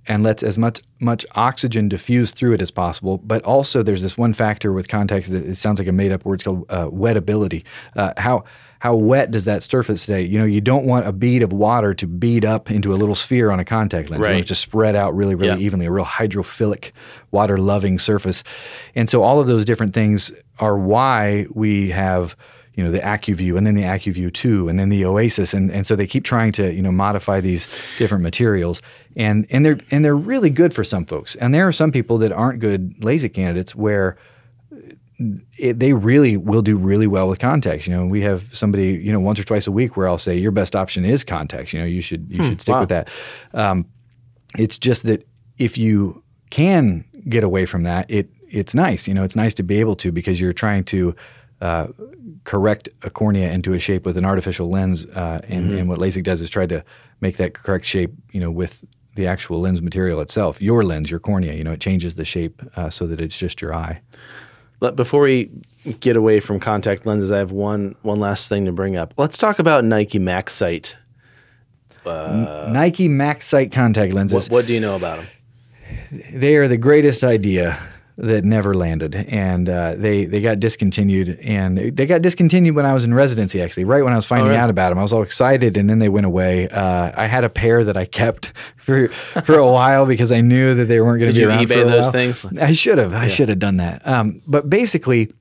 and 0.06 0.22
lets 0.22 0.42
as 0.42 0.58
much 0.58 0.80
much 0.98 1.26
oxygen 1.34 1.88
diffuse 1.88 2.30
through 2.32 2.52
it 2.54 2.60
as 2.60 2.70
possible. 2.70 3.18
But 3.18 3.42
also, 3.44 3.82
there's 3.82 4.02
this 4.02 4.16
one 4.16 4.32
factor 4.32 4.72
with 4.72 4.88
contacts 4.88 5.28
that 5.28 5.44
it 5.44 5.56
sounds 5.56 5.78
like 5.78 5.88
a 5.88 5.92
made 5.92 6.12
up 6.12 6.24
word. 6.24 6.34
It's 6.34 6.44
called 6.44 6.64
uh, 6.68 6.86
wettability. 6.86 7.64
Uh, 7.96 8.12
how 8.16 8.44
how 8.82 8.96
wet 8.96 9.30
does 9.30 9.44
that 9.44 9.62
surface 9.62 10.02
stay? 10.02 10.22
You 10.22 10.40
know, 10.40 10.44
you 10.44 10.60
don't 10.60 10.84
want 10.86 11.06
a 11.06 11.12
bead 11.12 11.42
of 11.44 11.52
water 11.52 11.94
to 11.94 12.04
bead 12.04 12.44
up 12.44 12.68
into 12.68 12.92
a 12.92 12.96
little 12.96 13.14
sphere 13.14 13.52
on 13.52 13.60
a 13.60 13.64
contact 13.64 14.10
lens. 14.10 14.18
You 14.18 14.30
want 14.30 14.34
Right. 14.34 14.44
it 14.44 14.48
to 14.48 14.56
spread 14.56 14.96
out 14.96 15.14
really, 15.14 15.36
really 15.36 15.60
Yeah. 15.60 15.66
evenly, 15.66 15.86
a 15.86 15.90
real 15.92 16.04
hydrophilic, 16.04 16.90
water 17.30 17.56
loving 17.58 18.00
surface. 18.00 18.42
And 18.96 19.08
so, 19.08 19.22
all 19.22 19.38
of 19.38 19.46
those 19.46 19.64
different 19.64 19.94
things 19.94 20.32
are 20.58 20.76
why 20.76 21.46
we 21.54 21.90
have 21.90 22.34
you 22.74 22.82
know 22.82 22.90
the 22.90 23.00
Acuvue 23.00 23.56
and 23.56 23.66
then 23.66 23.74
the 23.76 23.82
Acuvue 23.84 24.32
2 24.32 24.66
and 24.68 24.80
then 24.80 24.88
the 24.88 25.02
Oasys 25.02 25.52
and, 25.54 25.70
and 25.70 25.86
so 25.86 25.94
they 25.94 26.06
keep 26.06 26.24
trying 26.24 26.52
to 26.52 26.72
you 26.72 26.80
know 26.82 26.90
modify 26.90 27.38
these 27.38 27.66
different 27.98 28.22
materials 28.24 28.80
and 29.14 29.46
and 29.50 29.62
they're 29.64 29.78
and 29.90 30.02
they're 30.04 30.16
really 30.16 30.48
good 30.48 30.72
for 30.72 30.82
some 30.82 31.04
folks 31.04 31.34
and 31.36 31.52
there 31.54 31.68
are 31.68 31.72
some 31.72 31.92
people 31.92 32.16
that 32.16 32.32
aren't 32.32 32.60
good 32.60 32.94
LASIK 33.00 33.34
candidates 33.34 33.74
where 33.76 34.16
it, 35.58 35.78
they 35.78 35.92
really 35.92 36.36
will 36.36 36.62
do 36.62 36.76
really 36.76 37.06
well 37.06 37.28
with 37.28 37.38
contacts. 37.38 37.86
You 37.86 37.94
know, 37.94 38.06
we 38.06 38.22
have 38.22 38.54
somebody, 38.54 38.92
you 38.92 39.12
know, 39.12 39.20
once 39.20 39.38
or 39.38 39.44
twice 39.44 39.66
a 39.66 39.72
week 39.72 39.96
where 39.96 40.08
I'll 40.08 40.18
say 40.18 40.36
your 40.36 40.52
best 40.52 40.74
option 40.74 41.04
is 41.04 41.24
contacts. 41.24 41.72
You 41.72 41.80
know, 41.80 41.86
you 41.86 42.00
should 42.00 42.30
you 42.30 42.42
should 42.42 42.60
stick 42.60 42.72
wow. 42.72 42.80
with 42.80 42.88
that. 42.90 43.10
Um, 43.54 43.86
it's 44.58 44.78
just 44.78 45.04
that 45.04 45.26
if 45.58 45.78
you 45.78 46.22
can 46.50 47.04
get 47.28 47.44
away 47.44 47.66
from 47.66 47.84
that, 47.84 48.10
it 48.10 48.30
it's 48.48 48.74
nice. 48.74 49.08
You 49.08 49.14
know, 49.14 49.24
it's 49.24 49.36
nice 49.36 49.54
to 49.54 49.62
be 49.62 49.80
able 49.80 49.96
to 49.96 50.12
because 50.12 50.40
you're 50.40 50.52
trying 50.52 50.84
to 50.84 51.14
uh, 51.60 51.88
correct 52.44 52.88
a 53.02 53.10
cornea 53.10 53.50
into 53.50 53.72
a 53.72 53.78
shape 53.78 54.04
with 54.04 54.16
an 54.16 54.24
artificial 54.24 54.68
lens, 54.68 55.06
uh, 55.06 55.40
and, 55.48 55.72
and 55.72 55.88
what 55.88 55.98
LASIK 55.98 56.22
does 56.24 56.40
is 56.40 56.50
try 56.50 56.66
to 56.66 56.84
make 57.20 57.36
that 57.36 57.54
correct 57.54 57.86
shape. 57.86 58.12
You 58.32 58.40
know, 58.40 58.50
with 58.50 58.84
the 59.14 59.26
actual 59.26 59.60
lens 59.60 59.82
material 59.82 60.20
itself, 60.20 60.60
your 60.62 60.82
lens, 60.82 61.10
your 61.10 61.20
cornea. 61.20 61.54
You 61.54 61.64
know, 61.64 61.72
it 61.72 61.80
changes 61.80 62.14
the 62.14 62.24
shape 62.24 62.62
uh, 62.76 62.90
so 62.90 63.06
that 63.06 63.20
it's 63.20 63.36
just 63.36 63.60
your 63.60 63.74
eye. 63.74 64.00
But 64.82 64.96
before 64.96 65.20
we 65.20 65.48
get 66.00 66.16
away 66.16 66.40
from 66.40 66.58
contact 66.58 67.06
lenses, 67.06 67.30
I 67.30 67.38
have 67.38 67.52
one 67.52 67.94
one 68.02 68.18
last 68.18 68.48
thing 68.48 68.64
to 68.64 68.72
bring 68.72 68.96
up. 68.96 69.14
Let's 69.16 69.38
talk 69.38 69.60
about 69.60 69.84
Nike 69.84 70.18
MaxSight. 70.18 70.96
Nike 72.04 73.08
MaxSight 73.08 73.70
contact 73.70 74.12
lenses. 74.12 74.50
What, 74.50 74.62
what 74.62 74.66
do 74.66 74.74
you 74.74 74.80
know 74.80 74.96
about 74.96 75.20
them? 75.20 75.28
They 76.32 76.56
are 76.56 76.66
the 76.66 76.78
greatest 76.78 77.22
idea 77.22 77.78
that 78.18 78.44
never 78.44 78.74
landed, 78.74 79.14
and 79.14 79.68
uh, 79.68 79.94
they 79.96 80.26
they 80.26 80.40
got 80.40 80.60
discontinued, 80.60 81.38
and 81.42 81.78
they 81.78 82.06
got 82.06 82.22
discontinued 82.22 82.74
when 82.74 82.84
I 82.84 82.92
was 82.92 83.04
in 83.04 83.14
residency. 83.14 83.62
Actually, 83.62 83.84
right 83.84 84.04
when 84.04 84.12
I 84.12 84.16
was 84.16 84.26
finding 84.26 84.48
really? 84.48 84.58
out 84.58 84.70
about 84.70 84.90
them, 84.90 84.98
I 84.98 85.02
was 85.02 85.12
all 85.12 85.22
excited, 85.22 85.76
and 85.76 85.88
then 85.88 85.98
they 85.98 86.08
went 86.08 86.26
away. 86.26 86.68
Uh, 86.68 87.12
I 87.16 87.26
had 87.26 87.44
a 87.44 87.48
pair 87.48 87.84
that 87.84 87.96
I 87.96 88.04
kept 88.04 88.46
for 88.76 89.08
for 89.08 89.58
a 89.58 89.70
while 89.70 90.06
because 90.06 90.30
I 90.30 90.40
knew 90.40 90.74
that 90.74 90.84
they 90.84 91.00
weren't 91.00 91.20
going 91.20 91.32
to 91.32 91.34
be 91.34 91.42
you 91.42 91.48
around 91.48 91.66
eBay 91.66 91.82
for 91.82 91.88
those 91.88 92.04
while. 92.04 92.12
things? 92.12 92.44
I 92.58 92.72
should 92.72 92.98
have. 92.98 93.14
I 93.14 93.28
should 93.28 93.48
have 93.48 93.58
done 93.58 93.78
that. 93.78 94.06
Um, 94.06 94.42
but 94.46 94.68
basically, 94.68 95.32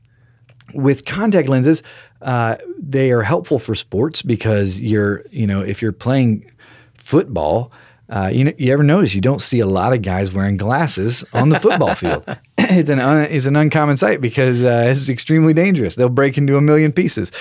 with 0.73 1.05
contact 1.05 1.49
lenses, 1.49 1.83
uh, 2.21 2.57
they 2.79 3.11
are 3.11 3.23
helpful 3.23 3.59
for 3.59 3.75
sports 3.75 4.21
because 4.21 4.81
you're, 4.81 5.23
you 5.31 5.47
know, 5.47 5.61
if 5.61 5.81
you're 5.81 5.91
playing 5.91 6.49
football, 6.93 7.71
uh, 8.09 8.27
you 8.27 8.43
know, 8.43 8.51
you 8.57 8.73
ever 8.73 8.83
notice 8.83 9.15
you 9.15 9.21
don't 9.21 9.41
see 9.41 9.59
a 9.59 9.65
lot 9.65 9.93
of 9.93 10.01
guys 10.01 10.33
wearing 10.33 10.57
glasses 10.57 11.23
on 11.33 11.49
the 11.49 11.59
football 11.59 11.95
field. 11.95 12.25
it's 12.79 12.89
an 12.89 12.99
un, 12.99 13.27
it's 13.29 13.45
an 13.45 13.55
uncommon 13.55 13.97
sight 13.97 14.21
because 14.21 14.63
uh, 14.63 14.87
it's 14.87 15.09
extremely 15.09 15.53
dangerous. 15.53 15.95
They'll 15.95 16.09
break 16.09 16.37
into 16.37 16.57
a 16.57 16.61
million 16.61 16.91
pieces, 16.91 17.31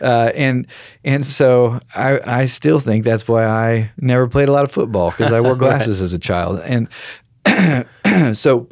uh, 0.00 0.32
and 0.34 0.66
and 1.04 1.24
so 1.24 1.80
I 1.94 2.40
I 2.40 2.44
still 2.46 2.80
think 2.80 3.04
that's 3.04 3.28
why 3.28 3.44
I 3.44 3.92
never 3.98 4.26
played 4.26 4.48
a 4.48 4.52
lot 4.52 4.64
of 4.64 4.72
football 4.72 5.10
because 5.10 5.32
I 5.32 5.40
wore 5.40 5.54
glasses 5.64 6.02
as 6.02 6.12
a 6.12 6.18
child, 6.18 6.60
and 6.60 6.88
so 8.36 8.68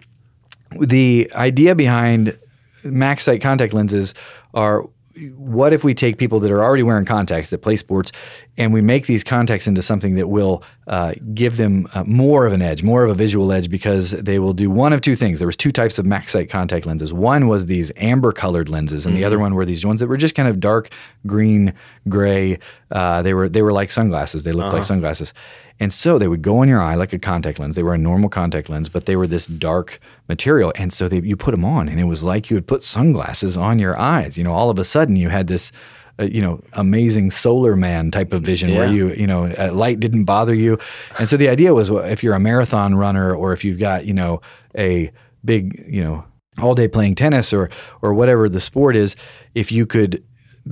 the 0.80 1.30
idea 1.34 1.74
behind 1.74 2.38
max 2.84 3.24
sight 3.24 3.40
contact 3.40 3.72
lenses 3.72 4.14
are 4.54 4.88
what 5.36 5.72
if 5.72 5.84
we 5.84 5.94
take 5.94 6.18
people 6.18 6.40
that 6.40 6.50
are 6.50 6.62
already 6.62 6.82
wearing 6.82 7.04
contacts 7.04 7.50
that 7.50 7.58
play 7.58 7.76
sports 7.76 8.12
and 8.56 8.72
we 8.72 8.80
make 8.80 9.06
these 9.06 9.22
contacts 9.24 9.66
into 9.66 9.82
something 9.82 10.14
that 10.16 10.28
will 10.28 10.62
uh, 10.86 11.14
give 11.34 11.56
them 11.56 11.88
uh, 11.94 12.04
more 12.04 12.46
of 12.46 12.52
an 12.52 12.62
edge, 12.62 12.82
more 12.82 13.04
of 13.04 13.10
a 13.10 13.14
visual 13.14 13.52
edge 13.52 13.70
because 13.70 14.12
they 14.12 14.38
will 14.38 14.52
do 14.52 14.70
one 14.70 14.92
of 14.92 15.00
two 15.00 15.16
things. 15.16 15.38
There 15.38 15.46
was 15.46 15.56
two 15.56 15.70
types 15.70 15.98
of 15.98 16.06
MaxSight 16.06 16.48
contact 16.50 16.86
lenses. 16.86 17.12
One 17.12 17.48
was 17.48 17.66
these 17.66 17.92
amber 17.96 18.32
colored 18.32 18.68
lenses 18.68 19.06
and 19.06 19.16
the 19.16 19.24
other 19.24 19.38
one 19.38 19.54
were 19.54 19.64
these 19.64 19.84
ones 19.84 20.00
that 20.00 20.08
were 20.08 20.16
just 20.16 20.34
kind 20.34 20.48
of 20.48 20.60
dark 20.60 20.90
green, 21.26 21.74
gray. 22.08 22.58
Uh, 22.90 23.22
they 23.22 23.34
were 23.34 23.48
they 23.48 23.62
were 23.62 23.72
like 23.72 23.90
sunglasses. 23.90 24.44
They 24.44 24.52
looked 24.52 24.72
like 24.72 24.84
sunglasses. 24.84 25.34
And 25.80 25.92
so 25.92 26.18
they 26.18 26.28
would 26.28 26.42
go 26.42 26.62
in 26.62 26.68
your 26.68 26.82
eye 26.82 26.94
like 26.94 27.12
a 27.12 27.18
contact 27.18 27.58
lens. 27.58 27.76
They 27.76 27.82
were 27.82 27.94
a 27.94 27.98
normal 27.98 28.28
contact 28.28 28.68
lens, 28.68 28.88
but 28.88 29.06
they 29.06 29.16
were 29.16 29.26
this 29.26 29.46
dark 29.46 30.00
material. 30.28 30.72
And 30.76 30.92
so 30.92 31.08
they, 31.08 31.20
you 31.20 31.36
put 31.36 31.52
them 31.52 31.64
on, 31.64 31.88
and 31.88 32.00
it 32.00 32.04
was 32.04 32.22
like 32.22 32.50
you 32.50 32.56
would 32.56 32.66
put 32.66 32.82
sunglasses 32.82 33.56
on 33.56 33.78
your 33.78 33.98
eyes. 33.98 34.36
You 34.36 34.44
know, 34.44 34.52
all 34.52 34.70
of 34.70 34.78
a 34.78 34.84
sudden 34.84 35.16
you 35.16 35.28
had 35.28 35.46
this, 35.46 35.70
uh, 36.18 36.24
you 36.24 36.40
know, 36.40 36.60
amazing 36.72 37.30
solar 37.30 37.76
man 37.76 38.10
type 38.10 38.32
of 38.32 38.42
vision 38.42 38.74
where 38.74 38.92
you, 38.92 39.12
you 39.14 39.26
know, 39.26 39.46
uh, 39.46 39.70
light 39.72 40.00
didn't 40.00 40.24
bother 40.24 40.54
you. 40.54 40.78
And 41.18 41.28
so 41.28 41.36
the 41.36 41.48
idea 41.48 41.74
was 41.74 41.90
well, 41.90 42.04
if 42.04 42.24
you're 42.24 42.34
a 42.34 42.40
marathon 42.40 42.96
runner 42.96 43.34
or 43.34 43.52
if 43.52 43.64
you've 43.64 43.78
got, 43.78 44.04
you 44.04 44.14
know, 44.14 44.40
a 44.76 45.12
big, 45.44 45.84
you 45.88 46.02
know, 46.02 46.24
all 46.60 46.74
day 46.74 46.88
playing 46.88 47.14
tennis 47.14 47.52
or 47.52 47.70
or 48.02 48.12
whatever 48.12 48.48
the 48.48 48.58
sport 48.58 48.96
is, 48.96 49.14
if 49.54 49.70
you 49.70 49.86
could 49.86 50.24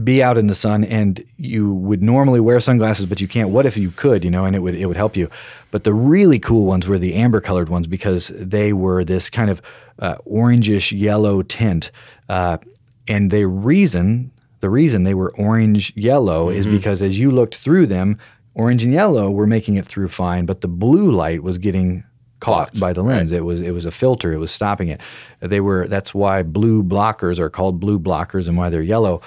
be 0.05 0.23
out 0.23 0.37
in 0.37 0.47
the 0.47 0.55
sun 0.55 0.85
and 0.85 1.25
you 1.39 1.73
would 1.73 2.03
normally 2.03 2.41
wear 2.41 2.61
sunglasses, 2.61 3.07
but 3.07 3.21
you 3.21 3.29
can't. 3.29 3.51
What 3.51 3.67
if 3.67 3.77
you 3.77 3.91
could, 3.91 4.25
you 4.25 4.31
know, 4.31 4.45
and 4.45 4.55
it 4.55 4.61
would 4.61 4.75
it 4.75 4.87
would 4.87 4.97
help 4.97 5.17
you. 5.17 5.31
But 5.71 5.85
the 5.85 5.95
really 5.95 6.39
cool 6.39 6.67
ones 6.67 6.87
were 6.87 6.99
the 6.99 7.15
amber 7.15 7.41
colored 7.41 7.69
ones 7.69 7.87
because 7.87 8.29
they 8.35 8.73
were 8.73 9.05
this 9.05 9.31
kind 9.31 9.51
of 9.51 9.63
uh, 9.99 10.17
orangish 10.27 10.99
yellow 10.99 11.43
tint, 11.43 11.91
uh, 12.29 12.59
and 13.09 13.31
the 13.31 13.47
reason 13.47 14.33
the 14.61 14.71
reason 14.71 15.05
they 15.05 15.15
were 15.15 15.35
orange 15.37 15.95
yellow 15.97 16.49
is 16.49 16.67
because 16.67 17.03
as 17.03 17.19
you 17.21 17.31
looked 17.31 17.55
through 17.55 17.87
them, 17.87 18.19
orange 18.55 18.83
and 18.83 18.93
yellow 18.93 19.31
were 19.31 19.47
making 19.47 19.77
it 19.77 19.87
through 19.87 20.09
fine, 20.09 20.47
but 20.47 20.61
the 20.61 20.69
blue 20.69 21.13
light 21.13 21.43
was 21.43 21.59
getting 21.59 22.05
caught 22.41 22.79
by 22.79 22.93
the 22.93 23.03
lens. 23.03 23.33
It 23.33 23.45
was 23.45 23.61
it 23.61 23.73
was 23.73 23.87
a 23.87 23.91
filter. 23.91 24.33
It 24.33 24.39
was 24.39 24.51
stopping 24.51 24.89
it. 24.89 25.01
They 25.41 25.61
were 25.61 25.87
that's 25.89 26.15
why 26.15 26.43
blue 26.43 26.83
blockers 26.83 27.39
are 27.39 27.51
called 27.51 27.81
blue 27.81 27.99
blockers 27.99 28.49
and 28.49 28.57
why 28.57 28.71
they're 28.71 28.83
yellow. 28.83 29.21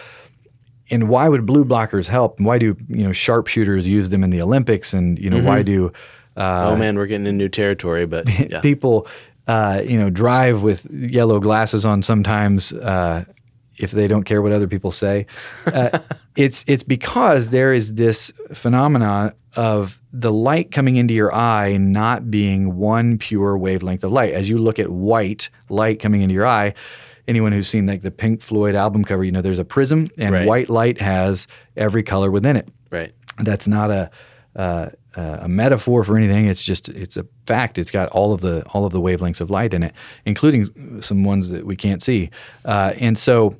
And 0.91 1.07
why 1.07 1.29
would 1.29 1.45
blue 1.45 1.65
blockers 1.65 2.07
help? 2.07 2.39
Why 2.39 2.57
do 2.57 2.75
you 2.87 3.03
know 3.03 3.11
sharpshooters 3.11 3.87
use 3.87 4.09
them 4.09 4.23
in 4.23 4.29
the 4.29 4.41
Olympics? 4.41 4.93
And 4.93 5.19
you 5.19 5.29
know 5.29 5.43
why 5.43 5.61
do 5.61 5.91
uh, 6.37 6.69
oh 6.69 6.75
man, 6.75 6.97
we're 6.97 7.05
getting 7.05 7.27
in 7.27 7.37
new 7.37 7.49
territory, 7.49 8.05
but 8.05 8.29
yeah. 8.51 8.61
people 8.61 9.07
uh, 9.47 9.81
you 9.85 9.99
know 9.99 10.09
drive 10.09 10.63
with 10.63 10.87
yellow 10.91 11.39
glasses 11.39 11.85
on 11.85 12.01
sometimes 12.01 12.71
uh, 12.73 13.25
if 13.77 13.91
they 13.91 14.07
don't 14.07 14.23
care 14.23 14.41
what 14.41 14.51
other 14.51 14.67
people 14.67 14.91
say? 14.91 15.25
Uh, 15.65 15.99
it's 16.35 16.63
it's 16.67 16.83
because 16.83 17.49
there 17.49 17.73
is 17.73 17.95
this 17.95 18.31
phenomenon 18.53 19.33
of 19.55 20.01
the 20.13 20.31
light 20.31 20.71
coming 20.71 20.95
into 20.95 21.13
your 21.13 21.33
eye 21.33 21.75
not 21.77 22.31
being 22.31 22.77
one 22.77 23.17
pure 23.17 23.57
wavelength 23.57 24.03
of 24.03 24.11
light. 24.11 24.33
As 24.33 24.49
you 24.49 24.57
look 24.57 24.79
at 24.79 24.89
white 24.89 25.49
light 25.69 25.99
coming 25.99 26.21
into 26.21 26.33
your 26.33 26.47
eye, 26.47 26.73
anyone 27.29 27.51
who's 27.51 27.67
seen 27.67 27.85
like 27.85 28.01
the 28.01 28.11
Pink 28.11 28.41
Floyd 28.41 28.75
album 28.75 29.03
cover, 29.05 29.23
you 29.23 29.31
know 29.31 29.41
there's 29.41 29.59
a 29.59 29.65
prism 29.65 30.09
and 30.17 30.33
Right. 30.33 30.47
white 30.47 30.69
light 30.69 30.99
has 30.99 31.47
every 31.77 32.03
color 32.03 32.29
within 32.31 32.55
it 32.57 32.67
right. 32.91 33.13
that's 33.37 33.67
not 33.67 33.91
a 33.91 34.09
uh, 34.55 34.89
a 35.15 35.47
metaphor 35.47 36.03
for 36.03 36.17
anything. 36.17 36.47
It's 36.47 36.63
just 36.63 36.89
it's 36.89 37.17
a 37.17 37.25
fact. 37.45 37.77
It's 37.77 37.91
got 37.91 38.09
all 38.09 38.31
of 38.31 38.41
the 38.41 38.63
all 38.73 38.85
of 38.85 38.91
the 38.93 39.01
wavelengths 39.01 39.41
of 39.41 39.49
light 39.49 39.73
in 39.73 39.83
it, 39.83 39.93
including 40.25 41.01
some 41.01 41.23
ones 41.23 41.49
that 41.49 41.65
we 41.65 41.75
can't 41.75 42.01
see. 42.01 42.29
Uh, 42.63 42.93
and 42.97 43.17
so, 43.17 43.55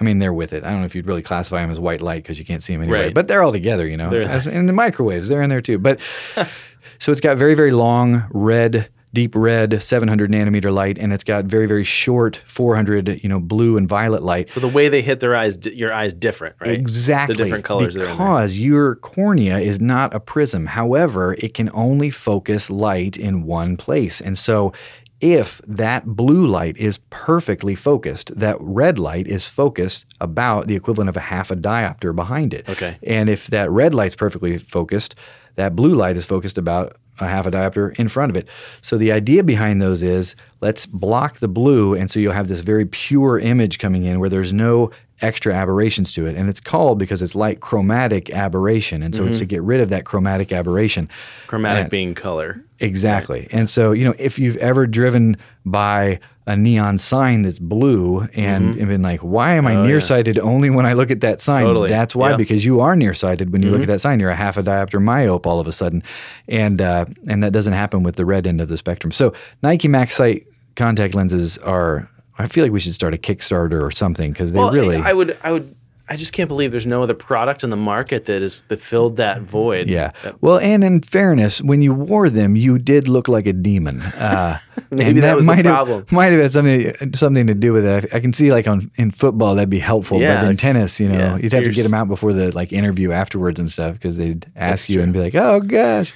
I 0.00 0.04
mean, 0.04 0.18
they're 0.18 0.34
with 0.34 0.52
it. 0.52 0.64
I 0.64 0.70
don't 0.70 0.80
know 0.80 0.86
if 0.86 0.94
you'd 0.94 1.08
really 1.08 1.22
classify 1.22 1.62
them 1.62 1.70
as 1.70 1.80
white 1.80 2.02
light 2.02 2.22
because 2.22 2.38
you 2.38 2.44
can't 2.44 2.62
see 2.62 2.72
them 2.74 2.82
anyway. 2.82 3.06
Right. 3.06 3.14
But 3.14 3.28
they're 3.28 3.42
all 3.42 3.52
together, 3.52 3.86
you 3.86 3.96
know. 3.96 4.10
As, 4.10 4.44
the 4.44 4.62
microwaves, 4.72 5.28
they're 5.28 5.42
in 5.42 5.50
there 5.50 5.60
too. 5.62 5.78
But 5.78 6.00
so 6.98 7.12
it's 7.12 7.20
got 7.20 7.38
very 7.38 7.54
very 7.54 7.70
long 7.70 8.24
red. 8.30 8.88
Deep 9.14 9.34
red, 9.34 9.82
700 9.82 10.30
nanometer 10.30 10.72
light, 10.72 10.98
and 10.98 11.12
it's 11.12 11.24
got 11.24 11.44
very, 11.44 11.66
very 11.66 11.84
short 11.84 12.36
400, 12.46 13.22
you 13.22 13.28
know, 13.28 13.38
blue 13.38 13.76
and 13.76 13.86
violet 13.86 14.22
light. 14.22 14.48
So 14.50 14.60
the 14.60 14.68
way 14.68 14.88
they 14.88 15.02
hit 15.02 15.20
their 15.20 15.36
eyes, 15.36 15.58
your 15.66 15.92
eyes 15.92 16.14
different, 16.14 16.56
right? 16.60 16.70
Exactly. 16.70 17.34
The 17.34 17.44
different 17.44 17.64
colors. 17.64 17.94
Because 17.94 18.58
your 18.58 18.94
cornea 18.96 19.58
is 19.58 19.80
not 19.80 20.14
a 20.14 20.20
prism. 20.20 20.66
However, 20.66 21.34
it 21.34 21.52
can 21.52 21.68
only 21.74 22.08
focus 22.08 22.70
light 22.70 23.18
in 23.18 23.42
one 23.44 23.76
place. 23.76 24.20
And 24.20 24.38
so 24.38 24.72
if 25.20 25.60
that 25.68 26.04
blue 26.04 26.46
light 26.46 26.76
is 26.78 26.98
perfectly 27.10 27.74
focused, 27.76 28.36
that 28.38 28.56
red 28.58 28.98
light 28.98 29.28
is 29.28 29.46
focused 29.46 30.04
about 30.20 30.66
the 30.66 30.74
equivalent 30.74 31.08
of 31.08 31.16
a 31.16 31.20
half 31.20 31.50
a 31.50 31.56
diopter 31.56 32.14
behind 32.14 32.52
it. 32.52 32.68
Okay. 32.68 32.96
And 33.04 33.28
if 33.28 33.46
that 33.48 33.70
red 33.70 33.94
light's 33.94 34.16
perfectly 34.16 34.58
focused, 34.58 35.14
that 35.54 35.76
blue 35.76 35.94
light 35.94 36.16
is 36.16 36.24
focused 36.24 36.58
about 36.58 36.96
a 37.20 37.28
half 37.28 37.46
a 37.46 37.50
diopter 37.50 37.98
in 37.98 38.08
front 38.08 38.30
of 38.30 38.36
it. 38.36 38.48
So 38.80 38.96
the 38.96 39.12
idea 39.12 39.42
behind 39.42 39.80
those 39.80 40.02
is 40.02 40.34
let's 40.60 40.86
block 40.86 41.38
the 41.38 41.48
blue, 41.48 41.94
and 41.94 42.10
so 42.10 42.20
you'll 42.20 42.32
have 42.32 42.48
this 42.48 42.60
very 42.60 42.86
pure 42.86 43.38
image 43.38 43.78
coming 43.78 44.04
in 44.04 44.18
where 44.20 44.28
there's 44.28 44.52
no 44.52 44.90
extra 45.22 45.54
aberrations 45.54 46.12
to 46.12 46.26
it. 46.26 46.36
And 46.36 46.48
it's 46.48 46.60
called 46.60 46.98
because 46.98 47.22
it's 47.22 47.34
like 47.34 47.60
chromatic 47.60 48.30
aberration. 48.30 49.02
And 49.02 49.14
so 49.14 49.24
it's 49.24 49.36
mm-hmm. 49.36 49.40
to 49.40 49.46
get 49.46 49.62
rid 49.62 49.80
of 49.80 49.88
that 49.90 50.04
chromatic 50.04 50.52
aberration. 50.52 51.08
Chromatic 51.46 51.82
And- 51.82 51.90
being 51.90 52.14
color. 52.14 52.64
Exactly. 52.80 53.46
And 53.52 53.68
so, 53.68 53.92
you 53.92 54.04
know, 54.04 54.14
if 54.18 54.40
you've 54.40 54.56
ever 54.56 54.88
driven 54.88 55.36
by 55.64 56.18
a 56.46 56.56
neon 56.56 56.98
sign 56.98 57.42
that's 57.42 57.60
blue 57.60 58.22
and, 58.34 58.74
and 58.76 58.88
been 58.88 59.02
like, 59.02 59.20
why 59.20 59.54
am 59.54 59.66
I 59.66 59.76
nearsighted 59.86 60.38
only 60.40 60.70
when 60.70 60.84
I 60.86 60.92
look 60.94 61.10
at 61.12 61.20
that 61.20 61.40
sign? 61.40 61.60
Totally. 61.64 61.88
That's 61.88 62.16
why, 62.16 62.30
Yeah. 62.30 62.36
because 62.36 62.64
you 62.64 62.80
are 62.80 62.96
nearsighted 62.96 63.50
when 63.52 63.62
you 63.62 63.70
look 63.70 63.80
at 63.82 63.86
that 63.86 64.00
sign. 64.00 64.18
You're 64.18 64.30
a 64.30 64.34
half 64.34 64.56
a 64.56 64.62
diopter 64.62 65.00
myope 65.00 65.46
all 65.46 65.60
of 65.60 65.68
a 65.68 65.72
sudden. 65.72 66.02
And, 66.48 66.82
uh, 66.82 67.04
and 67.28 67.44
that 67.44 67.52
doesn't 67.52 67.74
happen 67.74 68.02
with 68.02 68.16
the 68.16 68.24
red 68.24 68.46
end 68.48 68.60
of 68.60 68.68
the 68.68 68.76
spectrum. 68.76 69.12
So 69.12 69.32
Nike 69.62 69.86
MaxSight 69.86 70.46
contact 70.74 71.14
lenses 71.14 71.58
are, 71.58 72.08
I 72.38 72.48
feel 72.48 72.64
like 72.64 72.72
we 72.72 72.80
should 72.80 72.94
start 72.94 73.14
a 73.14 73.18
Kickstarter 73.18 73.80
or 73.80 73.92
something 73.92 74.32
because 74.32 74.52
they 74.52 74.58
Well, 74.58 74.72
really. 74.72 74.96
I 74.96 75.12
would, 75.12 75.38
I 75.44 75.52
would, 75.52 75.76
I 76.12 76.16
just 76.16 76.34
can't 76.34 76.46
believe 76.46 76.72
there's 76.72 76.86
no 76.86 77.02
other 77.02 77.14
product 77.14 77.64
in 77.64 77.70
the 77.70 77.76
market 77.76 78.26
that 78.26 78.42
is 78.42 78.64
that 78.68 78.82
filled 78.82 79.16
that 79.16 79.40
void. 79.40 79.88
Yeah. 79.88 80.12
Well, 80.42 80.58
and 80.58 80.84
in 80.84 81.00
fairness, 81.00 81.62
when 81.62 81.80
you 81.80 81.94
wore 81.94 82.28
them, 82.28 82.54
you 82.54 82.78
did 82.78 83.08
look 83.08 83.28
like 83.28 83.46
a 83.46 83.54
demon. 83.54 84.02
Uh, 84.02 84.58
Maybe 84.90 85.08
and 85.08 85.22
that 85.22 85.34
was 85.34 85.46
the 85.46 85.54
might 85.54 85.64
problem. 85.64 86.00
Have, 86.00 86.12
might 86.12 86.32
have 86.32 86.42
had 86.42 86.52
something 86.52 87.14
something 87.14 87.46
to 87.46 87.54
do 87.54 87.72
with 87.72 87.86
it. 87.86 88.12
I 88.14 88.20
can 88.20 88.34
see 88.34 88.52
like 88.52 88.68
on 88.68 88.90
in 88.96 89.10
football 89.10 89.54
that'd 89.54 89.70
be 89.70 89.78
helpful, 89.78 90.20
Yeah, 90.20 90.34
but 90.34 90.42
in 90.42 90.48
like, 90.50 90.58
tennis, 90.58 91.00
you 91.00 91.08
know, 91.08 91.16
yeah, 91.16 91.36
you'd 91.38 91.52
have 91.54 91.64
to 91.64 91.72
get 91.72 91.84
them 91.84 91.94
out 91.94 92.08
before 92.08 92.34
the 92.34 92.54
like 92.54 92.74
interview 92.74 93.10
afterwards 93.10 93.58
and 93.58 93.70
stuff 93.70 93.94
because 93.94 94.18
they'd 94.18 94.44
ask 94.54 94.90
you 94.90 95.00
and 95.00 95.14
be 95.14 95.20
like, 95.20 95.34
"Oh 95.34 95.60
gosh," 95.60 96.12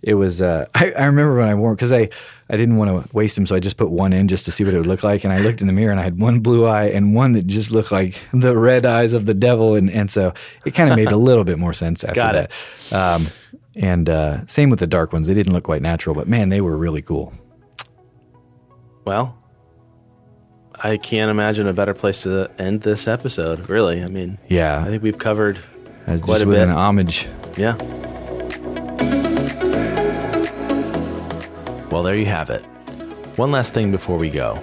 it 0.00 0.14
was. 0.14 0.40
Uh, 0.40 0.68
I, 0.74 0.92
I 0.92 1.04
remember 1.04 1.36
when 1.36 1.48
I 1.48 1.54
wore 1.54 1.74
because 1.74 1.92
I 1.92 2.08
I 2.50 2.56
didn't 2.58 2.76
want 2.76 2.90
to 3.06 3.16
waste 3.16 3.36
them, 3.36 3.46
so 3.46 3.54
I 3.56 3.60
just 3.60 3.76
put 3.78 3.88
one 3.90 4.12
in 4.12 4.28
just 4.28 4.44
to 4.44 4.50
see 4.50 4.64
what 4.64 4.74
it 4.74 4.76
would 4.76 4.86
look 4.86 5.02
like, 5.02 5.24
and 5.24 5.32
I 5.32 5.38
looked 5.38 5.60
in 5.62 5.66
the 5.66 5.72
mirror 5.72 5.90
and 5.92 5.98
I 6.00 6.04
had 6.04 6.18
one 6.20 6.40
blue 6.40 6.66
eye 6.66 6.86
and 6.86 7.14
one 7.14 7.32
that 7.32 7.46
just 7.46 7.70
looked 7.70 7.90
like 7.90 8.20
the 8.34 8.54
red 8.56 8.84
eyes 8.84 9.14
of 9.14 9.24
the 9.26 9.32
devil, 9.34 9.74
and 9.74 9.90
and 9.90 10.10
so 10.10 10.34
it 10.66 10.72
kind 10.72 10.90
of 10.90 10.96
made 10.96 11.10
a 11.10 11.16
little 11.16 11.44
bit 11.44 11.58
more 11.58 11.72
sense 11.72 12.04
after 12.04 12.20
Got 12.20 12.32
that. 12.34 12.52
it. 12.90 12.92
Um, 12.92 13.26
and 13.76 14.08
uh, 14.10 14.46
same 14.46 14.68
with 14.70 14.78
the 14.80 14.86
dark 14.86 15.12
ones; 15.12 15.26
they 15.26 15.34
didn't 15.34 15.52
look 15.54 15.64
quite 15.64 15.80
natural, 15.82 16.14
but 16.14 16.28
man, 16.28 16.48
they 16.50 16.60
were 16.60 16.76
really 16.76 17.00
cool. 17.02 17.32
Well, 19.04 19.36
I 20.74 20.96
can't 20.96 21.30
imagine 21.30 21.66
a 21.66 21.72
better 21.72 21.94
place 21.94 22.22
to 22.22 22.50
end 22.58 22.82
this 22.82 23.08
episode. 23.08 23.68
Really, 23.70 24.02
I 24.02 24.08
mean, 24.08 24.38
Yeah, 24.48 24.80
I 24.80 24.88
think 24.88 25.02
we've 25.02 25.18
covered. 25.18 25.58
as 26.06 26.20
quite 26.22 26.42
a 26.42 26.46
with 26.46 26.56
bit. 26.56 26.68
an 26.68 26.74
homage. 26.74 27.28
Yeah. 27.56 27.76
Well, 31.94 32.02
there 32.02 32.16
you 32.16 32.26
have 32.26 32.50
it. 32.50 32.64
One 33.36 33.52
last 33.52 33.72
thing 33.72 33.92
before 33.92 34.18
we 34.18 34.28
go. 34.28 34.60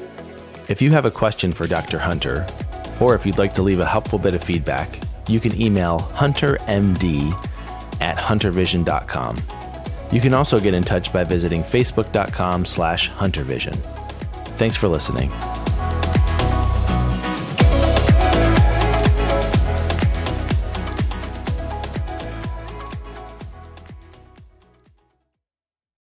If 0.67 0.82
you 0.82 0.91
have 0.91 1.06
a 1.06 1.12
question 1.12 1.54
for 1.54 1.65
Dr. 1.65 1.98
Hunter, 1.98 2.46
or 3.00 3.15
if 3.15 3.26
you'd 3.26 3.38
like 3.38 3.54
to 3.54 3.62
leave 3.62 3.80
a 3.80 3.86
helpful 3.86 4.20
bit 4.20 4.36
of 4.36 4.44
feedback, 4.44 5.00
you 5.30 5.39
can 5.39 5.58
email 5.60 6.00
huntermd 6.13 7.48
at 8.02 8.17
huntervision.com. 8.17 9.38
You 10.12 10.20
can 10.20 10.34
also 10.34 10.60
get 10.60 10.74
in 10.74 10.84
touch 10.84 11.13
by 11.13 11.24
visiting 11.24 11.63
facebook.com 11.63 12.65
slash 12.65 13.10
huntervision. 13.10 13.78
Thanks 14.58 14.76
for 14.76 14.89
listening. 14.89 15.32